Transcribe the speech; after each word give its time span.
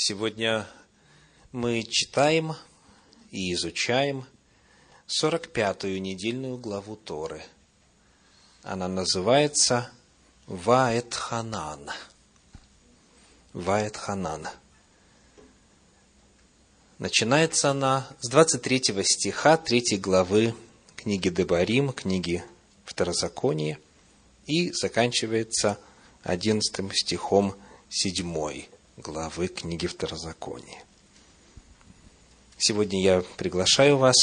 Сегодня 0.00 0.64
мы 1.50 1.82
читаем 1.82 2.54
и 3.32 3.52
изучаем 3.54 4.26
45-ю 5.08 5.98
недельную 5.98 6.56
главу 6.56 6.94
Торы. 6.94 7.42
Она 8.62 8.86
называется 8.86 9.90
Ваэт 10.46 11.12
Ханан. 11.16 11.90
Ваэт 13.52 13.96
Ханан. 13.96 14.46
Начинается 17.00 17.70
она 17.72 18.06
с 18.20 18.28
23 18.28 19.02
стиха 19.02 19.56
3 19.56 19.96
главы 19.96 20.54
книги 20.94 21.28
Дебарим, 21.28 21.92
книги 21.92 22.44
Второзакония, 22.84 23.80
и 24.46 24.70
заканчивается 24.70 25.76
11 26.22 26.92
стихом 26.94 27.56
7 27.88 28.77
главы 28.98 29.46
книги 29.46 29.86
Второзакония. 29.86 30.82
Сегодня 32.58 33.00
я 33.00 33.20
приглашаю 33.36 33.96
вас 33.96 34.16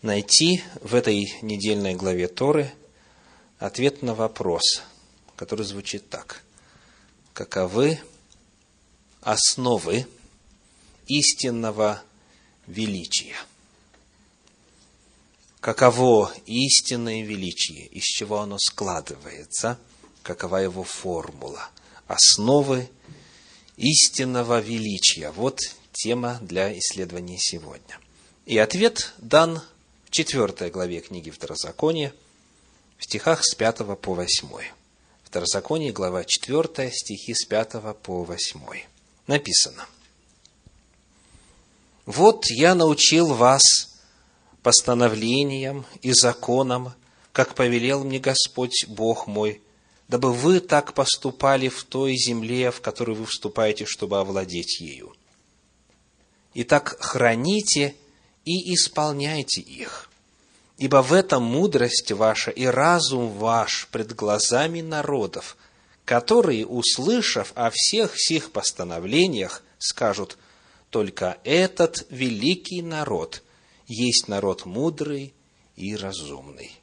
найти 0.00 0.62
в 0.80 0.94
этой 0.94 1.30
недельной 1.42 1.94
главе 1.94 2.26
Торы 2.26 2.72
ответ 3.58 4.00
на 4.00 4.14
вопрос, 4.14 4.82
который 5.36 5.66
звучит 5.66 6.08
так. 6.08 6.42
Каковы 7.34 8.00
основы 9.20 10.06
истинного 11.06 12.02
величия? 12.66 13.36
Каково 15.60 16.32
истинное 16.46 17.22
величие, 17.22 17.86
из 17.88 18.04
чего 18.04 18.40
оно 18.40 18.56
складывается, 18.58 19.78
какова 20.22 20.56
его 20.56 20.82
формула, 20.82 21.68
основы 22.06 22.88
истинного 23.80 24.60
величия. 24.60 25.30
Вот 25.30 25.58
тема 25.92 26.38
для 26.42 26.76
исследования 26.78 27.38
сегодня. 27.38 27.98
И 28.44 28.58
ответ 28.58 29.14
дан 29.18 29.62
в 30.04 30.10
четвертой 30.10 30.70
главе 30.70 31.00
книги 31.00 31.30
Второзакония, 31.30 32.12
в 32.98 33.04
стихах 33.04 33.42
с 33.42 33.54
5 33.54 33.98
по 34.00 34.14
8. 34.14 34.48
Второзаконие, 35.24 35.92
глава 35.92 36.24
4, 36.24 36.90
стихи 36.92 37.32
с 37.34 37.46
5 37.46 37.96
по 38.02 38.24
8. 38.24 38.60
Написано. 39.26 39.86
«Вот 42.04 42.46
я 42.50 42.74
научил 42.74 43.32
вас 43.34 43.62
постановлениям 44.62 45.86
и 46.02 46.12
законам, 46.12 46.92
как 47.32 47.54
повелел 47.54 48.04
мне 48.04 48.18
Господь 48.18 48.84
Бог 48.88 49.26
мой, 49.26 49.62
дабы 50.10 50.32
вы 50.32 50.58
так 50.58 50.92
поступали 50.92 51.68
в 51.68 51.84
той 51.84 52.16
земле, 52.16 52.72
в 52.72 52.80
которую 52.80 53.14
вы 53.14 53.26
вступаете, 53.26 53.86
чтобы 53.86 54.18
овладеть 54.18 54.80
ею. 54.80 55.14
Итак, 56.52 56.96
храните 56.98 57.94
и 58.44 58.74
исполняйте 58.74 59.60
их, 59.60 60.10
ибо 60.78 61.00
в 61.02 61.12
этом 61.12 61.44
мудрость 61.44 62.10
ваша 62.10 62.50
и 62.50 62.64
разум 62.64 63.28
ваш 63.38 63.86
пред 63.92 64.16
глазами 64.16 64.80
народов, 64.80 65.56
которые, 66.04 66.66
услышав 66.66 67.52
о 67.54 67.70
всех 67.72 68.14
сих 68.16 68.50
постановлениях, 68.50 69.62
скажут, 69.78 70.38
только 70.90 71.38
этот 71.44 72.04
великий 72.10 72.82
народ 72.82 73.44
есть 73.86 74.26
народ 74.26 74.66
мудрый 74.66 75.34
и 75.76 75.94
разумный. 75.94 76.79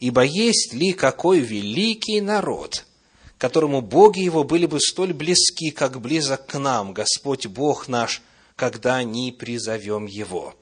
Ибо 0.00 0.22
есть 0.22 0.72
ли 0.72 0.92
какой 0.92 1.40
великий 1.40 2.22
народ, 2.22 2.86
которому 3.36 3.82
боги 3.82 4.20
его 4.20 4.44
были 4.44 4.64
бы 4.64 4.80
столь 4.80 5.12
близки, 5.12 5.70
как 5.70 6.00
близок 6.00 6.46
к 6.46 6.58
нам, 6.58 6.94
Господь 6.94 7.46
Бог 7.46 7.86
наш, 7.86 8.22
когда 8.56 9.02
ни 9.02 9.30
призовем 9.30 10.06
его? 10.06 10.54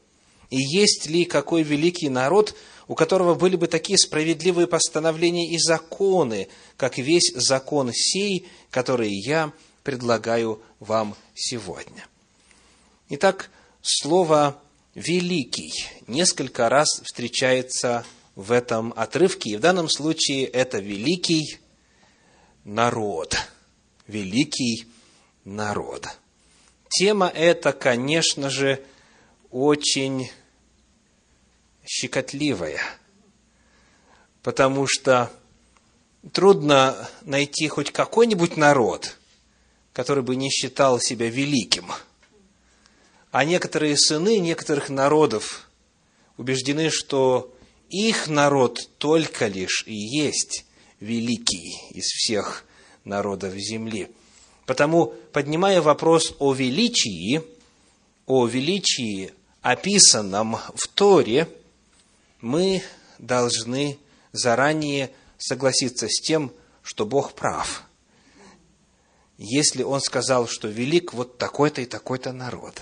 И 0.51 0.57
есть 0.57 1.07
ли 1.07 1.25
какой 1.25 1.63
великий 1.63 2.09
народ, 2.09 2.57
у 2.89 2.95
которого 2.97 3.35
были 3.35 3.55
бы 3.55 3.69
такие 3.69 3.97
справедливые 3.97 4.67
постановления 4.67 5.53
и 5.53 5.59
законы, 5.59 6.49
как 6.77 6.99
весь 6.99 7.33
закон 7.35 7.93
сей, 7.93 8.49
который 8.71 9.13
я 9.13 9.53
предлагаю 9.85 10.61
вам 10.81 11.15
сегодня? 11.35 12.07
Итак, 13.11 13.51
слово 13.83 14.61
«великий» 14.95 15.73
несколько 16.09 16.69
раз 16.69 17.03
встречается 17.05 18.05
в 18.39 18.53
этом 18.53 18.95
отрывке. 18.95 19.51
И 19.51 19.57
в 19.57 19.61
данном 19.61 19.89
случае 19.89 20.45
это 20.45 20.79
великий 20.79 21.59
народ. 22.63 23.37
Великий 24.07 24.87
народ. 25.45 26.07
Тема 26.89 27.27
эта, 27.35 27.73
конечно 27.73 28.49
же, 28.49 28.81
очень 29.51 30.31
щекотливая, 31.85 32.81
потому 34.45 34.87
что 34.87 35.33
трудно 36.33 37.09
найти 37.23 37.67
хоть 37.67 37.91
какой-нибудь 37.91 38.57
народ, 38.57 39.17
который 39.93 40.23
бы 40.23 40.37
не 40.37 40.49
считал 40.49 41.01
себя 41.01 41.29
великим. 41.29 41.91
А 43.33 43.45
некоторые 43.45 43.97
сыны 43.97 44.39
некоторых 44.39 44.91
народов 44.91 45.69
убеждены, 46.37 46.91
что 46.91 47.53
их 47.91 48.29
народ 48.29 48.89
только 48.99 49.47
лишь 49.47 49.85
и 49.87 49.95
есть 49.95 50.65
великий 51.01 51.79
из 51.91 52.05
всех 52.05 52.65
народов 53.05 53.55
земли. 53.55 54.11
Потому, 54.67 55.15
поднимая 55.33 55.81
вопрос 55.81 56.35
о 56.39 56.53
величии, 56.53 57.43
о 58.27 58.47
величии, 58.47 59.33
описанном 59.63 60.59
в 60.75 60.87
Торе, 60.89 61.49
мы 62.41 62.83
должны 63.19 63.99
заранее 64.33 65.11
согласиться 65.39 66.09
с 66.09 66.21
тем, 66.21 66.53
что 66.83 67.07
Бог 67.07 67.33
прав. 67.33 67.85
Если 69.39 69.83
Он 69.83 70.01
сказал, 70.01 70.49
что 70.49 70.69
велик 70.69 71.15
вот 71.15 71.39
такой-то 71.39 71.81
и 71.81 71.87
такой-то 71.87 72.33
народ. 72.33 72.75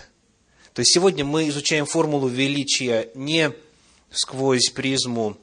То 0.73 0.81
есть 0.81 0.93
сегодня 0.93 1.25
мы 1.25 1.49
изучаем 1.49 1.87
формулу 1.87 2.29
величия 2.29 3.11
не 3.15 3.53
сквозь 4.11 4.71
призму 4.71 5.37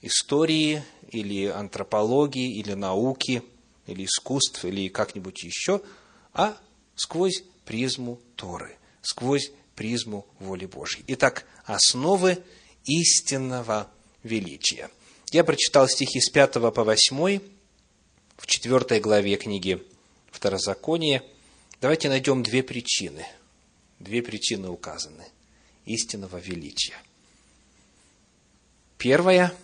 истории 0.00 0.82
или 1.10 1.46
антропологии, 1.46 2.58
или 2.58 2.74
науки, 2.74 3.42
или 3.86 4.04
искусств, 4.04 4.64
или 4.64 4.88
как-нибудь 4.88 5.42
еще, 5.42 5.80
а 6.32 6.56
сквозь 6.94 7.42
призму 7.64 8.20
Торы, 8.36 8.76
сквозь 9.02 9.50
призму 9.74 10.26
воли 10.38 10.66
Божьей. 10.66 11.04
Итак, 11.08 11.46
основы 11.64 12.42
истинного 12.84 13.90
величия. 14.22 14.90
Я 15.30 15.44
прочитал 15.44 15.88
стихи 15.88 16.20
с 16.20 16.30
5 16.30 16.54
по 16.54 16.84
8 16.84 17.40
в 18.36 18.46
4 18.46 19.00
главе 19.00 19.36
книги 19.36 19.82
Второзакония. 20.30 21.22
Давайте 21.80 22.08
найдем 22.08 22.42
две 22.42 22.62
причины. 22.62 23.26
Две 23.98 24.22
причины 24.22 24.68
указаны 24.68 25.24
истинного 25.84 26.38
величия. 26.38 26.96
Первая 28.98 29.54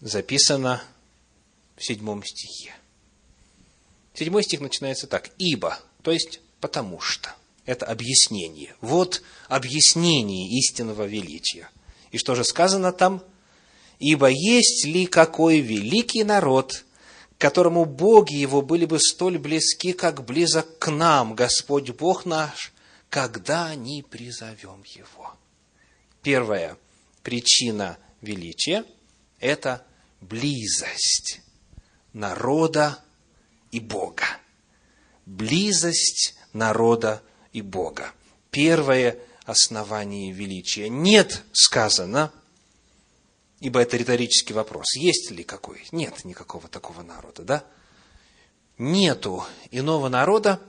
записана 0.00 0.82
в 1.76 1.84
седьмом 1.86 2.24
стихе. 2.24 2.74
Седьмой 4.12 4.42
стих 4.42 4.60
начинается 4.60 5.06
так. 5.06 5.30
«Ибо», 5.38 5.78
то 6.02 6.10
есть 6.10 6.40
«потому 6.60 7.00
что». 7.00 7.32
Это 7.64 7.86
объяснение. 7.86 8.74
Вот 8.80 9.22
объяснение 9.46 10.48
истинного 10.58 11.04
величия. 11.04 11.70
И 12.10 12.18
что 12.18 12.34
же 12.34 12.42
сказано 12.42 12.92
там? 12.92 13.22
«Ибо 14.00 14.26
есть 14.26 14.84
ли 14.84 15.06
какой 15.06 15.60
великий 15.60 16.24
народ, 16.24 16.84
которому 17.38 17.84
боги 17.84 18.34
его 18.34 18.62
были 18.62 18.84
бы 18.84 18.98
столь 18.98 19.38
близки, 19.38 19.92
как 19.92 20.24
близок 20.24 20.76
к 20.78 20.90
нам, 20.90 21.36
Господь 21.36 21.90
Бог 21.90 22.24
наш, 22.24 22.72
когда 23.10 23.76
не 23.76 24.02
призовем 24.02 24.82
его?» 24.84 25.36
Первая 26.22 26.76
причина– 27.22 27.96
величие– 28.20 28.84
это 29.40 29.84
близость 30.20 31.40
народа 32.12 32.98
и 33.70 33.80
Бога. 33.80 34.24
Близость 35.26 36.34
народа 36.52 37.22
и 37.52 37.62
Бога. 37.62 38.12
Первое 38.50 39.18
основание 39.44 40.32
величия. 40.32 40.88
Нет 40.88 41.42
сказано, 41.52 42.32
ибо 43.60 43.80
это 43.80 43.96
риторический 43.96 44.52
вопрос, 44.52 44.96
есть 44.96 45.30
ли 45.30 45.44
какой? 45.44 45.86
Нет 45.92 46.24
никакого 46.24 46.68
такого 46.68 47.02
народа, 47.02 47.42
да? 47.42 47.64
Нету 48.78 49.44
иного 49.70 50.08
народа, 50.08 50.60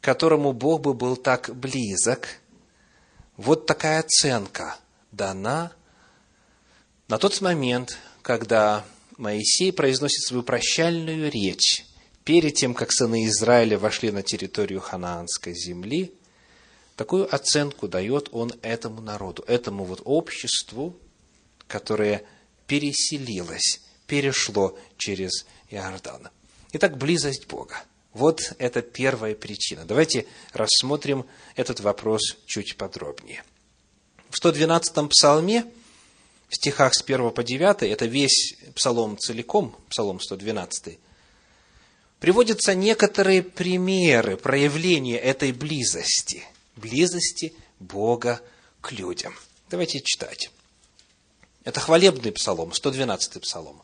которому 0.00 0.52
Бог 0.52 0.80
бы 0.80 0.94
был 0.94 1.16
так 1.16 1.54
близок. 1.54 2.28
Вот 3.36 3.66
такая 3.66 4.00
оценка 4.00 4.76
дана 5.10 5.72
на 7.12 7.18
тот 7.18 7.42
момент, 7.42 7.98
когда 8.22 8.86
Моисей 9.18 9.70
произносит 9.70 10.22
свою 10.22 10.42
прощальную 10.42 11.30
речь 11.30 11.84
перед 12.24 12.54
тем, 12.54 12.72
как 12.72 12.90
сыны 12.90 13.26
Израиля 13.26 13.78
вошли 13.78 14.10
на 14.10 14.22
территорию 14.22 14.80
ханаанской 14.80 15.52
земли, 15.54 16.14
такую 16.96 17.28
оценку 17.34 17.86
дает 17.86 18.30
он 18.32 18.54
этому 18.62 19.02
народу, 19.02 19.44
этому 19.46 19.84
вот 19.84 20.00
обществу, 20.06 20.96
которое 21.68 22.24
переселилось, 22.66 23.82
перешло 24.06 24.78
через 24.96 25.44
Иордан. 25.68 26.30
Итак, 26.72 26.96
близость 26.96 27.46
Бога. 27.46 27.84
Вот 28.14 28.54
это 28.56 28.80
первая 28.80 29.34
причина. 29.34 29.84
Давайте 29.84 30.24
рассмотрим 30.54 31.26
этот 31.56 31.80
вопрос 31.80 32.38
чуть 32.46 32.78
подробнее. 32.78 33.44
В 34.30 34.42
112-м 34.42 35.10
псалме, 35.10 35.66
в 36.52 36.56
стихах 36.56 36.94
с 36.94 37.00
1 37.02 37.30
по 37.30 37.42
9, 37.42 37.82
это 37.84 38.04
весь 38.04 38.56
псалом 38.74 39.16
целиком, 39.16 39.74
псалом 39.88 40.20
112, 40.20 40.98
приводятся 42.20 42.74
некоторые 42.74 43.42
примеры 43.42 44.36
проявления 44.36 45.16
этой 45.16 45.52
близости, 45.52 46.44
близости 46.76 47.54
Бога 47.80 48.42
к 48.82 48.92
людям. 48.92 49.34
Давайте 49.70 50.02
читать. 50.02 50.50
Это 51.64 51.80
хвалебный 51.80 52.32
псалом, 52.32 52.72
112-й 52.72 53.40
псалом. 53.40 53.82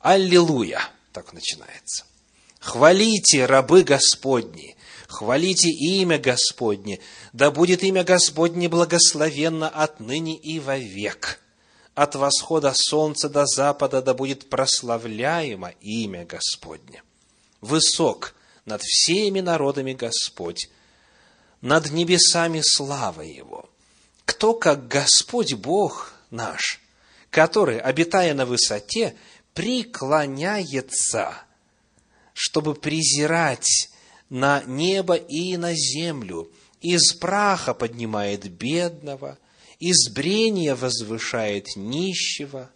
Аллилуйя, 0.00 0.80
так 1.12 1.32
начинается. 1.32 2.06
Хвалите, 2.58 3.46
рабы 3.46 3.84
Господни, 3.84 4.76
хвалите 5.06 5.68
имя 5.68 6.18
Господне, 6.18 6.98
да 7.32 7.52
будет 7.52 7.84
имя 7.84 8.02
Господне 8.02 8.68
благословенно 8.68 9.68
отныне 9.68 10.36
и 10.36 10.58
вовек. 10.58 11.40
От 12.00 12.14
восхода 12.14 12.72
солнца 12.74 13.28
до 13.28 13.44
запада 13.44 14.00
да 14.00 14.14
будет 14.14 14.48
прославляемо 14.48 15.74
имя 15.82 16.24
Господне. 16.24 17.02
Высок 17.60 18.34
над 18.64 18.80
всеми 18.80 19.40
народами 19.40 19.92
Господь, 19.92 20.70
над 21.60 21.90
небесами 21.90 22.62
слава 22.64 23.20
Его. 23.20 23.68
Кто, 24.24 24.54
как 24.54 24.88
Господь 24.88 25.52
Бог 25.52 26.14
наш, 26.30 26.80
который, 27.28 27.78
обитая 27.78 28.32
на 28.32 28.46
высоте, 28.46 29.14
преклоняется– 29.52 31.34
чтобы 32.32 32.74
презирать 32.76 33.90
на 34.30 34.62
небо 34.62 35.16
и 35.16 35.58
на 35.58 35.74
землю, 35.74 36.50
из 36.80 37.12
праха 37.12 37.74
поднимает 37.74 38.50
бедного, 38.50 39.36
из 39.80 40.08
брения 40.10 40.76
возвышает 40.76 41.66
нищего, 41.74 42.70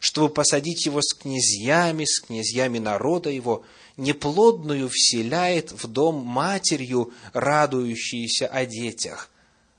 чтобы 0.00 0.34
посадить 0.34 0.86
его 0.86 1.00
с 1.00 1.14
князьями, 1.14 2.04
с 2.04 2.20
князьями 2.20 2.78
народа 2.78 3.30
его, 3.30 3.64
неплодную 3.96 4.88
вселяет 4.88 5.70
в 5.70 5.86
дом 5.86 6.16
матерью, 6.16 7.12
радующуюся 7.32 8.48
о 8.48 8.66
детях. 8.66 9.30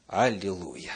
Аллилуйя! 0.07 0.93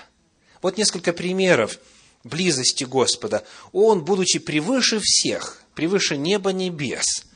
Вот 0.62 0.78
несколько 0.78 1.12
примеров 1.12 1.80
близости 2.24 2.86
Господа. 2.86 3.44
Он, 3.74 4.06
будучи 4.06 4.40
превыше 4.40 5.00
всех, 5.02 5.62
превыше 5.76 6.16
неба 6.16 6.54
небес– 6.54 7.26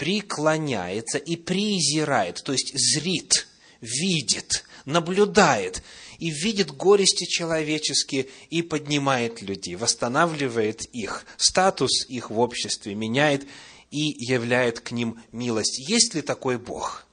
преклоняется 0.00 1.18
и 1.18 1.36
презирает, 1.36 2.42
то 2.42 2.52
есть 2.52 2.72
зрит, 2.74 3.46
видит, 3.82 4.64
наблюдает 4.86 5.82
и 6.20 6.30
видит 6.30 6.70
горести 6.70 7.24
человеческие 7.24 8.28
и 8.50 8.62
поднимает 8.62 9.42
людей, 9.42 9.74
восстанавливает 9.74 10.84
их, 10.94 11.24
статус 11.36 12.06
их 12.08 12.30
в 12.30 12.38
обществе 12.38 12.94
меняет 12.94 13.46
и 13.90 14.14
являет 14.24 14.80
к 14.80 14.92
ним 14.92 15.20
милость. 15.32 15.78
Есть 15.78 16.14
ли 16.14 16.22
такой 16.22 16.58
Бог? 16.58 17.06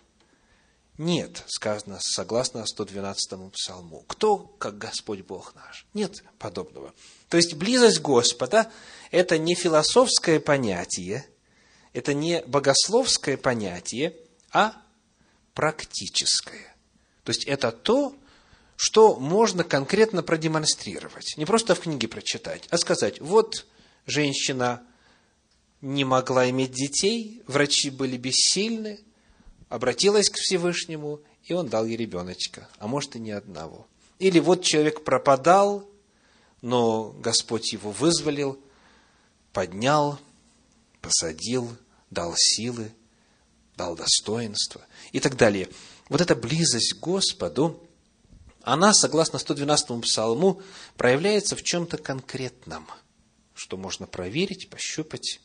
Нет, 1.00 1.44
сказано 1.48 1.98
согласно 2.02 2.66
112 2.66 3.52
псалму. 3.52 4.04
Кто, 4.08 4.38
как 4.38 4.78
Господь 4.78 5.22
Бог 5.22 5.56
наш? 5.56 5.88
Нет 5.94 6.24
подобного. 6.38 6.94
То 7.30 7.38
есть 7.38 7.56
близость 7.56 8.02
Господа– 8.02 8.72
это 9.12 9.38
не 9.40 9.56
философское 9.56 10.40
понятие– 10.40 11.26
это 11.98 12.14
не 12.14 12.44
богословское 12.46 13.38
понятие, 13.38 14.16
а 14.52 14.80
практическое. 15.56 16.76
То 17.24 17.32
есть 17.32 17.46
это 17.46 17.72
то, 17.72 18.16
что 18.78 19.16
можно 19.16 19.64
конкретно 19.64 20.24
продемонстрировать. 20.24 21.34
Не 21.36 21.46
просто 21.46 21.76
в 21.76 21.82
книге 21.82 22.08
прочитать, 22.08 22.68
а 22.70 22.78
сказать, 22.78 23.20
вот 23.20 23.66
женщина 24.06 24.84
не 25.82 26.06
могла 26.06 26.50
иметь 26.52 26.72
детей, 26.72 27.42
врачи 27.48 27.90
были 27.90 28.18
бессильны, 28.18 29.00
обратилась 29.68 30.30
к 30.30 30.38
Всевышнему, 30.38 31.22
и 31.44 31.54
он 31.54 31.68
дал 31.68 31.86
ей 31.86 31.98
ребеночка, 31.98 32.70
а 32.78 32.88
может 32.88 33.16
и 33.16 33.20
не 33.20 33.32
одного. 33.32 33.88
Или 34.20 34.40
вот 34.40 34.64
человек 34.64 35.04
пропадал, 35.04 35.90
но 36.62 37.10
Господь 37.20 37.74
его 37.74 37.90
вызволил, 37.90 38.60
поднял, 39.54 40.20
посадил, 41.02 41.76
дал 42.12 42.36
силы, 42.38 42.92
дал 43.76 43.96
достоинство 43.96 44.86
и 45.14 45.20
так 45.20 45.36
далее. 45.36 45.68
Вот 46.10 46.22
эта 46.22 46.36
близость 46.36 46.94
к 46.94 47.00
Господу, 47.00 47.87
она, 48.74 48.94
согласно 48.94 49.40
112 49.40 50.02
псалму, 50.02 50.62
проявляется 50.98 51.56
в 51.56 51.64
чем-то 51.64 51.98
конкретном, 51.98 52.86
что 53.54 53.78
можно 53.78 54.08
проверить, 54.08 54.70
пощупать, 54.70 55.40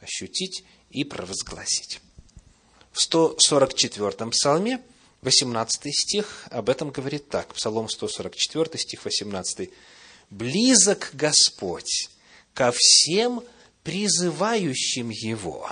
ощутить 0.00 0.64
и 0.88 1.04
провозгласить. 1.04 2.00
В 2.92 3.02
144 3.02 4.30
псалме, 4.30 4.80
18 5.20 5.94
стих, 5.94 6.46
об 6.50 6.70
этом 6.70 6.90
говорит 6.90 7.28
так. 7.28 7.52
Псалом 7.52 7.90
144, 7.90 8.78
стих 8.78 9.04
18. 9.04 9.70
«Близок 10.30 11.10
Господь 11.12 12.08
ко 12.54 12.72
всем 12.74 13.44
призывающим 13.82 15.10
Его» 15.10 15.70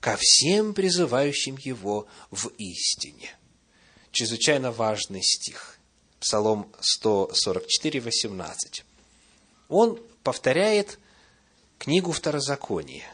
ко 0.00 0.18
всем 0.18 0.74
призывающим 0.74 1.56
Его 1.58 2.08
в 2.32 2.48
истине. 2.58 3.36
Чрезвычайно 4.10 4.72
важный 4.72 5.22
стих. 5.22 5.71
Псалом 6.22 6.70
144, 6.80 8.00
18. 8.00 8.84
Он 9.68 9.98
повторяет 10.22 11.00
книгу 11.78 12.12
Второзакония. 12.12 13.12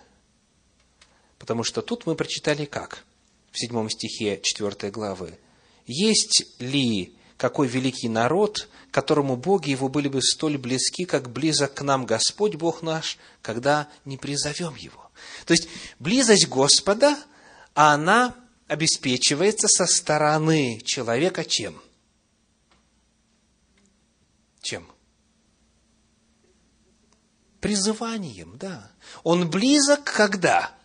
Потому 1.39 1.65
что 1.65 1.81
тут 1.81 2.05
мы 2.05 2.15
прочитали 2.17 2.67
как? 2.67 3.05
В 3.51 3.59
седьмом 3.59 3.89
стихе 3.89 4.39
4 4.43 4.91
главы. 4.91 5.39
«Есть 5.87 6.45
ли 6.59 7.15
какой 7.39 7.67
великий 7.67 8.11
народ, 8.11 8.69
которому 8.91 9.37
боги 9.37 9.71
его 9.71 9.89
были 9.89 10.09
бы 10.09 10.21
столь 10.21 10.59
близки, 10.59 11.07
как 11.07 11.31
близок 11.31 11.73
к 11.73 11.81
нам 11.81 12.05
Господь 12.05 12.57
Бог 12.57 12.83
наш, 12.83 13.17
когда 13.41 13.89
не 14.05 14.19
призовем 14.19 14.75
его?» 14.75 15.11
То 15.47 15.55
есть 15.55 15.69
близость 15.99 16.47
Господа, 16.49 17.19
она 17.73 18.35
обеспечивается 18.67 19.67
со 19.67 19.87
стороны 19.87 20.83
человека 20.85 21.47
чем? 21.47 21.81
Чем? 24.69 24.87
Призыванием, 27.61 28.59
да. 28.59 28.93
Он 29.23 29.49
близок 29.49 30.05
когда? 30.05 30.77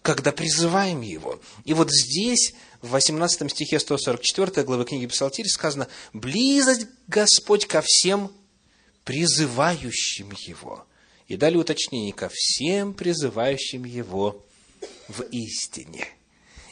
Когда 0.00 0.30
призываем 0.30 1.00
его. 1.00 1.40
И 1.64 1.74
вот 1.74 1.90
здесь, 1.90 2.54
в 2.82 2.90
18 2.90 3.50
стихе 3.50 3.80
144 3.80 4.62
главы 4.62 4.84
книги 4.84 5.08
Псалтирь 5.08 5.48
сказано, 5.48 5.88
близость 6.12 6.86
Господь 7.08 7.66
ко 7.66 7.82
всем 7.84 8.30
призывающим 9.02 10.30
его. 10.46 10.86
И 11.26 11.36
дали 11.36 11.56
уточнение 11.56 12.12
ко 12.12 12.30
всем 12.32 12.94
призывающим 12.94 13.84
его 13.84 14.46
в 15.08 15.22
истине. 15.32 16.06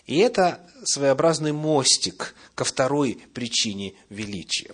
И 0.07 0.19
это 0.19 0.65
своеобразный 0.85 1.51
мостик 1.51 2.37
ко 2.55 2.63
второй 2.63 3.21
причине 3.35 3.95
величия. 4.09 4.71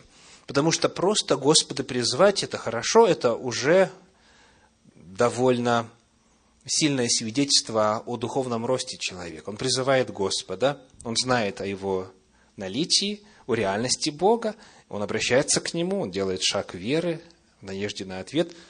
Потому 0.49 0.73
что 0.73 0.89
просто 0.89 1.37
Господа 1.37 1.85
призвать– 1.85 2.43
это 2.43 2.59
хорошо, 2.59 3.07
это 3.07 3.37
уже 3.37 3.93
довольно 4.97 5.89
сильное 6.67 7.09
свидетельство 7.09 8.03
о 8.05 8.17
духовном 8.17 8.67
росте 8.67 8.99
человека. 8.99 9.51
Он 9.51 9.57
призывает 9.57 10.11
Господа, 10.11 10.83
он 11.05 11.15
знает 11.15 11.61
о 11.61 11.67
его 11.67 12.11
наличии, 12.57 13.23
о 13.47 13.55
реальности 13.55 14.11
Бога, 14.11 14.57
он 14.89 15.03
обращается 15.03 15.61
к 15.61 15.73
Нему, 15.73 16.01
он 16.01 16.11
делает 16.11 16.43
шаг 16.43 16.75
веры 16.75 17.21
в 17.61 17.67
надежде 17.67 18.05
на 18.05 18.19
ответ– 18.19 18.51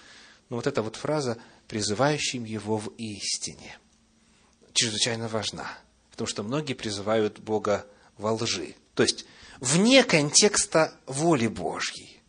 но 0.49 0.57
вот 0.57 0.67
эта 0.67 0.83
вот 0.83 0.97
фраза 0.97 1.39
«призывающим 1.67 2.45
его 2.45 2.79
в 2.79 2.89
истине» 2.97 3.79
чрезвычайно 4.73 5.29
важна, 5.29 5.67
потому 6.11 6.29
что 6.29 6.43
многие 6.43 6.75
призывают 6.75 7.41
Бога 7.41 7.87
во 8.17 8.33
лжи, 8.33 8.75
то 8.95 9.03
есть 9.03 9.25
вне 9.61 10.05
контекста 10.05 10.95
воли 11.07 11.47
Божьей. 11.47 12.21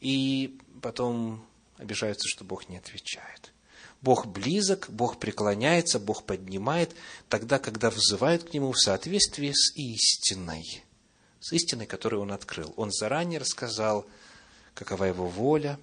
И 0.00 0.58
потом 0.82 1.44
обижаются, 1.76 2.28
что 2.28 2.44
Бог 2.44 2.68
не 2.68 2.76
отвечает. 2.76 3.52
Бог 4.02 4.26
близок, 4.26 4.88
Бог 4.88 5.18
преклоняется, 5.18 5.98
Бог 5.98 6.24
поднимает, 6.24 6.94
тогда, 7.28 7.58
когда 7.58 7.90
взывают 7.90 8.44
к 8.44 8.54
Нему 8.54 8.72
в 8.72 8.78
соответствии 8.78 9.52
с 9.52 9.76
истиной, 9.76 10.84
с 11.38 11.52
истиной, 11.52 11.86
которую 11.86 12.22
Он 12.22 12.32
открыл. 12.32 12.72
Он 12.76 12.90
заранее 12.90 13.40
рассказал, 13.40 14.06
какова 14.74 15.04
Его 15.04 15.26
воля, 15.26 15.78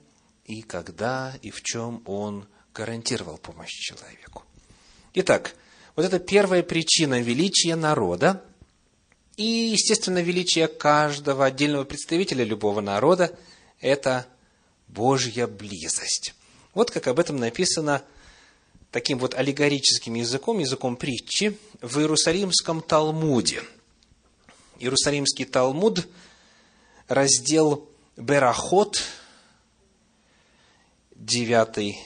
и 0.46 0.64
когда, 0.64 1.36
и 1.44 1.52
в 1.52 1.62
чем 1.62 2.02
Он 2.06 2.48
гарантировал 2.74 3.38
помощь 3.38 3.72
человеку. 3.72 4.44
Итак, 5.14 5.54
вот 5.96 6.06
это 6.06 6.20
первая 6.20 6.64
причина 6.64 7.22
величия 7.22 7.76
народа 7.76 8.44
и, 9.38 9.44
естественно, 9.44 10.22
величие 10.22 10.68
каждого 10.68 11.46
отдельного 11.46 11.84
представителя 11.84 12.44
любого 12.44 12.82
народа– 12.82 13.38
это 13.80 14.28
Божья 14.88 15.46
близость. 15.46 16.34
Вот 16.74 16.90
как 16.90 17.08
об 17.08 17.20
этом 17.20 17.38
написано 17.38 18.04
таким 18.92 19.20
вот 19.20 19.36
аллегорическим 19.36 20.16
языком, 20.16 20.58
языком 20.58 20.98
притчи, 20.98 21.58
в 21.82 22.00
Иерусалимском 22.00 22.82
Талмуде. 22.82 23.62
Иерусалимский 24.80 25.46
Талмуд, 25.46 26.08
раздел 27.08 27.88
Берахот, 28.16 29.04
девятый 31.16 32.00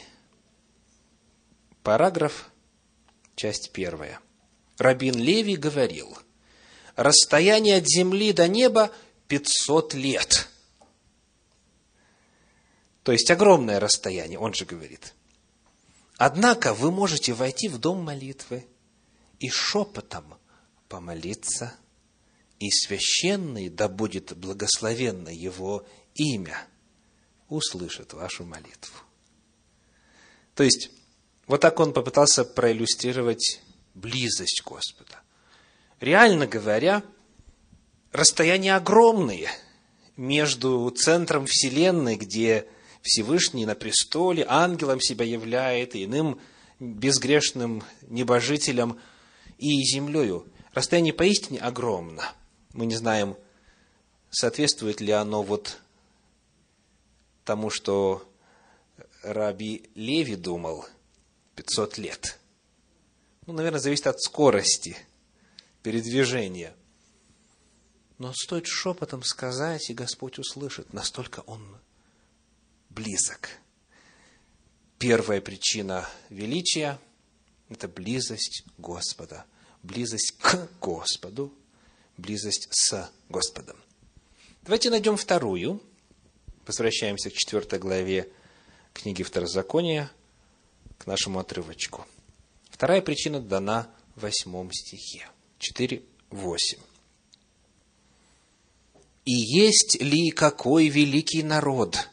параграф, 1.82 2.50
часть 3.36 3.72
первая. 3.72 4.20
Рабин 4.78 5.16
Леви 5.16 5.56
говорил, 5.56 6.18
расстояние 7.04 7.78
от 7.78 7.88
земли 7.88 8.34
до 8.34 8.48
неба 8.48 8.92
500 9.28 9.94
лет– 9.94 10.48
то 13.04 13.12
есть 13.12 13.30
огромное 13.32 13.80
расстояние, 13.80 14.40
он 14.40 14.54
же 14.54 14.66
говорит. 14.66 15.14
Однако 16.18 16.74
вы 16.74 16.92
можете 16.92 17.34
войти 17.34 17.68
в 17.68 17.80
дом 17.80 18.04
молитвы 18.04 18.68
и 19.40 19.50
шепотом 19.50 20.36
помолиться, 20.88 21.74
и 22.60 22.70
священный, 22.70 23.70
да 23.70 23.88
будет 23.90 24.38
благословенно 24.38 25.30
его 25.30 25.88
имя, 26.14 26.68
услышит 27.48 28.14
вашу 28.14 28.46
молитву. 28.46 29.00
То 30.54 30.64
есть, 30.64 30.92
вот 31.48 31.62
так 31.62 31.80
он 31.80 31.94
попытался 31.94 32.46
проиллюстрировать 32.46 33.62
близость 33.96 34.62
Господа. 34.64 35.21
Реально 36.02 36.48
говоря, 36.48 37.04
расстояния 38.12 38.76
огромные 38.76 39.50
между 40.18 40.90
центром 40.90 41.46
Вселенной, 41.46 42.16
где 42.16 42.68
Всевышний 43.04 43.68
на 43.68 43.76
престоле, 43.76 44.44
ангелом 44.50 45.00
себя 45.00 45.26
являет, 45.26 45.96
иным 45.96 46.42
безгрешным 46.80 47.84
небожителем, 48.08 49.00
и 49.60 49.84
землею. 49.84 50.48
Расстояние 50.74 51.14
поистине 51.14 51.60
огромно. 51.60 52.24
Мы 52.74 52.88
не 52.88 52.96
знаем, 52.96 53.38
соответствует 54.32 55.02
ли 55.02 55.12
оно 55.12 55.44
вот 55.44 55.78
тому, 57.46 57.70
что 57.70 58.28
Раби 59.22 59.88
Леви 59.94 60.36
думал 60.36 60.84
500 61.56 62.00
лет. 62.00 62.40
Ну, 63.46 63.54
наверное, 63.54 63.80
зависит 63.80 64.08
от 64.08 64.20
скорости 64.20 64.98
передвижения. 65.84 66.76
Но 68.18 68.34
стоит 68.34 68.68
шепотом 68.68 69.24
сказать, 69.24 69.90
и 69.90 69.94
Господь 69.94 70.38
услышит, 70.38 70.94
настолько 70.94 71.40
Он 71.42 71.78
близок. 72.90 73.50
Первая 75.00 75.42
причина 75.42 76.08
величия– 76.30 77.00
это 77.70 77.88
близость 77.88 78.64
Господа, 78.78 79.46
близость 79.82 80.38
к 80.38 80.70
Господу, 80.80 81.52
близость 82.18 82.68
с 82.70 83.10
Господом. 83.30 83.78
Давайте 84.62 84.92
найдем 84.92 85.18
вторую. 85.18 85.82
Возвращаемся 86.68 87.32
к 87.32 87.34
четвертой 87.34 87.80
главе 87.80 88.32
книги 88.94 89.24
Второзакония, 89.24 90.12
к 91.00 91.08
нашему 91.08 91.40
отрывочку. 91.40 92.06
Вторая 92.70 93.02
причина 93.02 93.40
дана 93.40 93.90
в 94.16 94.22
восьмом 94.22 94.72
стихе. 94.72 95.31
4, 95.62 96.02
8. 96.32 96.80
«И 99.26 99.32
есть 99.32 100.02
ли 100.02 100.32
какой 100.32 100.88
великий 100.88 101.44
народ, 101.44 102.10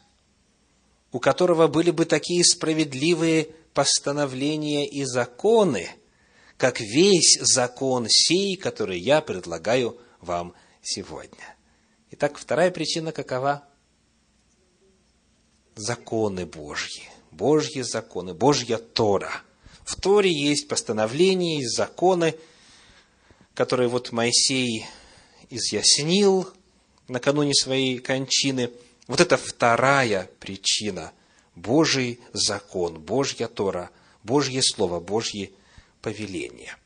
у 1.13 1.19
которого 1.19 1.67
были 1.67 1.91
бы 1.91 2.05
такие 2.05 2.45
справедливые 2.45 3.49
постановления 3.73 4.87
и 4.87 5.05
законы, 5.05 5.89
как 6.59 6.81
весь 6.81 7.39
закон 7.41 8.07
сей, 8.11 8.57
который 8.57 9.01
я 9.01 9.23
предлагаю 9.23 9.99
вам 10.21 10.53
сегодня. 10.83 11.57
Итак, 12.11 12.37
вторая 12.37 12.71
причина 12.71 13.13
какова? 13.13 13.67
Законы 15.75 16.45
Божьи. 16.45 17.05
Божьи 17.31 17.81
законы, 17.81 18.35
Божья 18.35 18.77
Тора. 18.77 19.43
В 19.85 19.99
Торе 19.99 20.31
есть 20.31 20.69
постановления 20.69 21.61
и 21.61 21.67
законы, 21.67 22.35
которые 23.59 23.89
вот 23.89 24.13
Моисей 24.13 24.87
изъяснил 25.51 26.49
накануне 27.09 27.55
своей 27.55 27.99
кончины– 27.99 28.71
вот 29.09 29.21
это 29.21 29.37
вторая 29.37 30.31
причина. 30.39 31.13
Божий 31.57 32.21
закон, 32.33 33.01
Божья 33.01 33.49
Тора, 33.49 33.91
Божье 34.23 34.63
Слово, 34.63 35.01
Божье 35.01 35.51
повеление. 36.03 36.77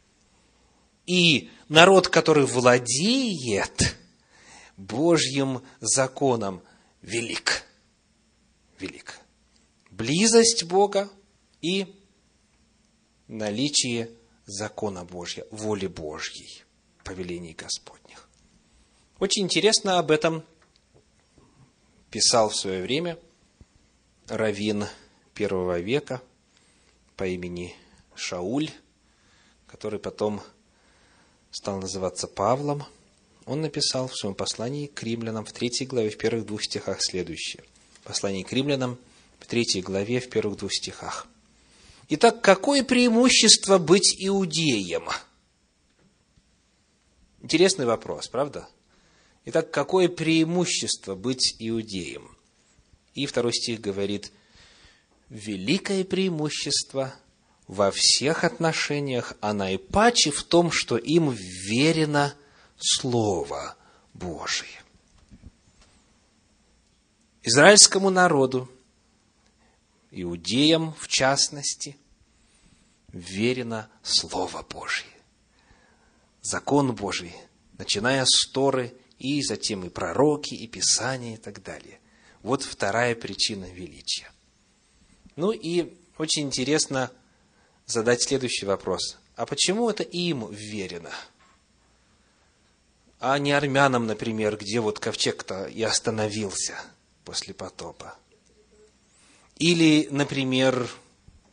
И 1.05 1.51
народ, 1.69 2.09
который 2.09 2.47
владеет 2.47 3.95
Божьим 4.79 5.61
законом, 5.81 6.63
велик. 7.03 7.65
Велик. 8.79 9.19
Близость 9.91 10.65
Бога 10.65 11.11
и 11.61 11.95
наличие 13.29 14.09
закона 14.47 15.05
Божьего, 15.05 15.47
воли 15.51 15.87
Божьей, 15.87 16.65
повелений 17.05 17.55
Господних. 17.55 18.29
Очень 19.19 19.45
интересно 19.45 19.99
об 19.99 20.11
этом 20.11 20.43
писал 22.11 22.51
в 22.51 22.57
свое 22.57 22.83
время 22.83 23.19
раввин 24.27 24.87
первого 25.35 25.79
века 25.79 26.23
по 27.17 27.27
имени 27.27 27.75
Шауль, 28.15 28.71
который 29.67 29.99
потом 29.99 30.43
стал 31.51 31.81
называться 31.81 32.27
Павлом, 32.27 32.85
он 33.47 33.61
написал 33.61 34.09
в 34.09 34.17
своем 34.17 34.35
послании 34.35 34.87
к 34.87 35.03
римлянам 35.03 35.45
в 35.45 35.53
третьей 35.53 35.87
главе, 35.87 36.11
в 36.11 36.19
первых 36.19 36.47
двух 36.47 36.63
стихах 36.63 36.99
следующее. 37.01 37.65
Послание 38.05 38.45
к 38.45 38.53
римлянам 38.53 38.99
в 39.41 39.47
третьей 39.47 39.83
главе, 39.83 40.21
в 40.21 40.29
первых 40.29 40.59
двух 40.59 40.73
стихах. 40.73 41.27
Итак, 42.09 42.41
какое 42.41 42.83
преимущество 42.83 43.79
быть 43.79 44.15
иудеем? 44.19 45.09
Интересный 47.41 47.87
вопрос, 47.87 48.29
правда? 48.29 48.69
Итак, 49.45 49.71
какое 49.71 50.09
преимущество 50.09 51.15
быть 51.15 51.57
иудеем? 51.59 52.37
И 53.15 53.27
второй 53.27 53.53
стих 53.53 53.81
говорит, 53.81 54.33
великое 55.29 56.05
преимущество 56.05 57.15
во 57.67 57.91
всех 57.91 58.45
отношениях, 58.45 59.35
а 59.41 59.53
наипаче 59.53 60.31
в 60.31 60.43
том, 60.45 60.71
что 60.71 60.97
им 60.97 61.31
верено 61.31 62.35
Слово 62.79 63.77
Божие. 64.13 64.83
Израильскому 67.43 68.11
народу, 68.11 68.69
иудеям 70.13 70.95
в 70.95 71.09
частности, 71.09 71.97
верено 73.09 73.89
Слово 74.03 74.63
Божие. 74.63 75.09
Закон 76.43 76.95
Божий, 76.95 77.35
начиная 77.79 78.25
с 78.25 78.49
Торы 78.53 78.95
и 79.19 79.43
затем 79.43 79.85
и 79.85 79.89
пророки, 79.89 80.55
и 80.55 80.67
Писания, 80.67 81.35
и 81.35 81.39
так 81.39 81.63
далее. 81.63 81.99
Вот 82.43 82.63
вторая 82.63 83.15
причина 83.15 83.65
величия. 83.65 84.31
Ну 85.37 85.53
и 85.53 85.95
очень 86.19 86.43
интересно 86.43 87.11
задать 87.87 88.23
следующий 88.23 88.67
вопрос. 88.67 89.19
А 89.37 89.47
почему 89.47 89.89
это 89.89 90.03
им 90.03 90.51
верено? 90.51 91.13
А 93.19 93.39
не 93.39 93.53
армянам, 93.53 94.07
например, 94.07 94.57
где 94.57 94.81
вот 94.81 94.99
ковчег-то 94.99 95.67
и 95.67 95.83
остановился 95.83 96.77
после 97.25 97.55
потопа? 97.55 98.17
Или, 99.63 100.09
например, 100.11 100.91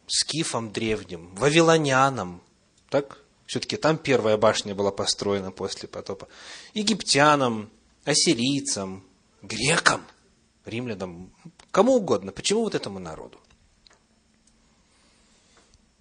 скифам 0.07 0.71
древним, 0.71 1.35
вавилонянам, 1.35 2.41
так? 2.89 3.23
Все-таки 3.45 3.77
там 3.77 3.99
первая 3.99 4.35
башня 4.35 4.73
была 4.73 4.89
построена 4.91 5.51
после 5.51 5.87
потопа. 5.87 6.27
Египтянам, 6.73 7.69
ассирийцам, 8.05 9.03
грекам, 9.43 10.03
римлянам, 10.65 11.31
кому 11.69 11.97
угодно. 11.97 12.31
Почему 12.31 12.63
вот 12.63 12.73
этому 12.73 12.97
народу? 12.97 13.39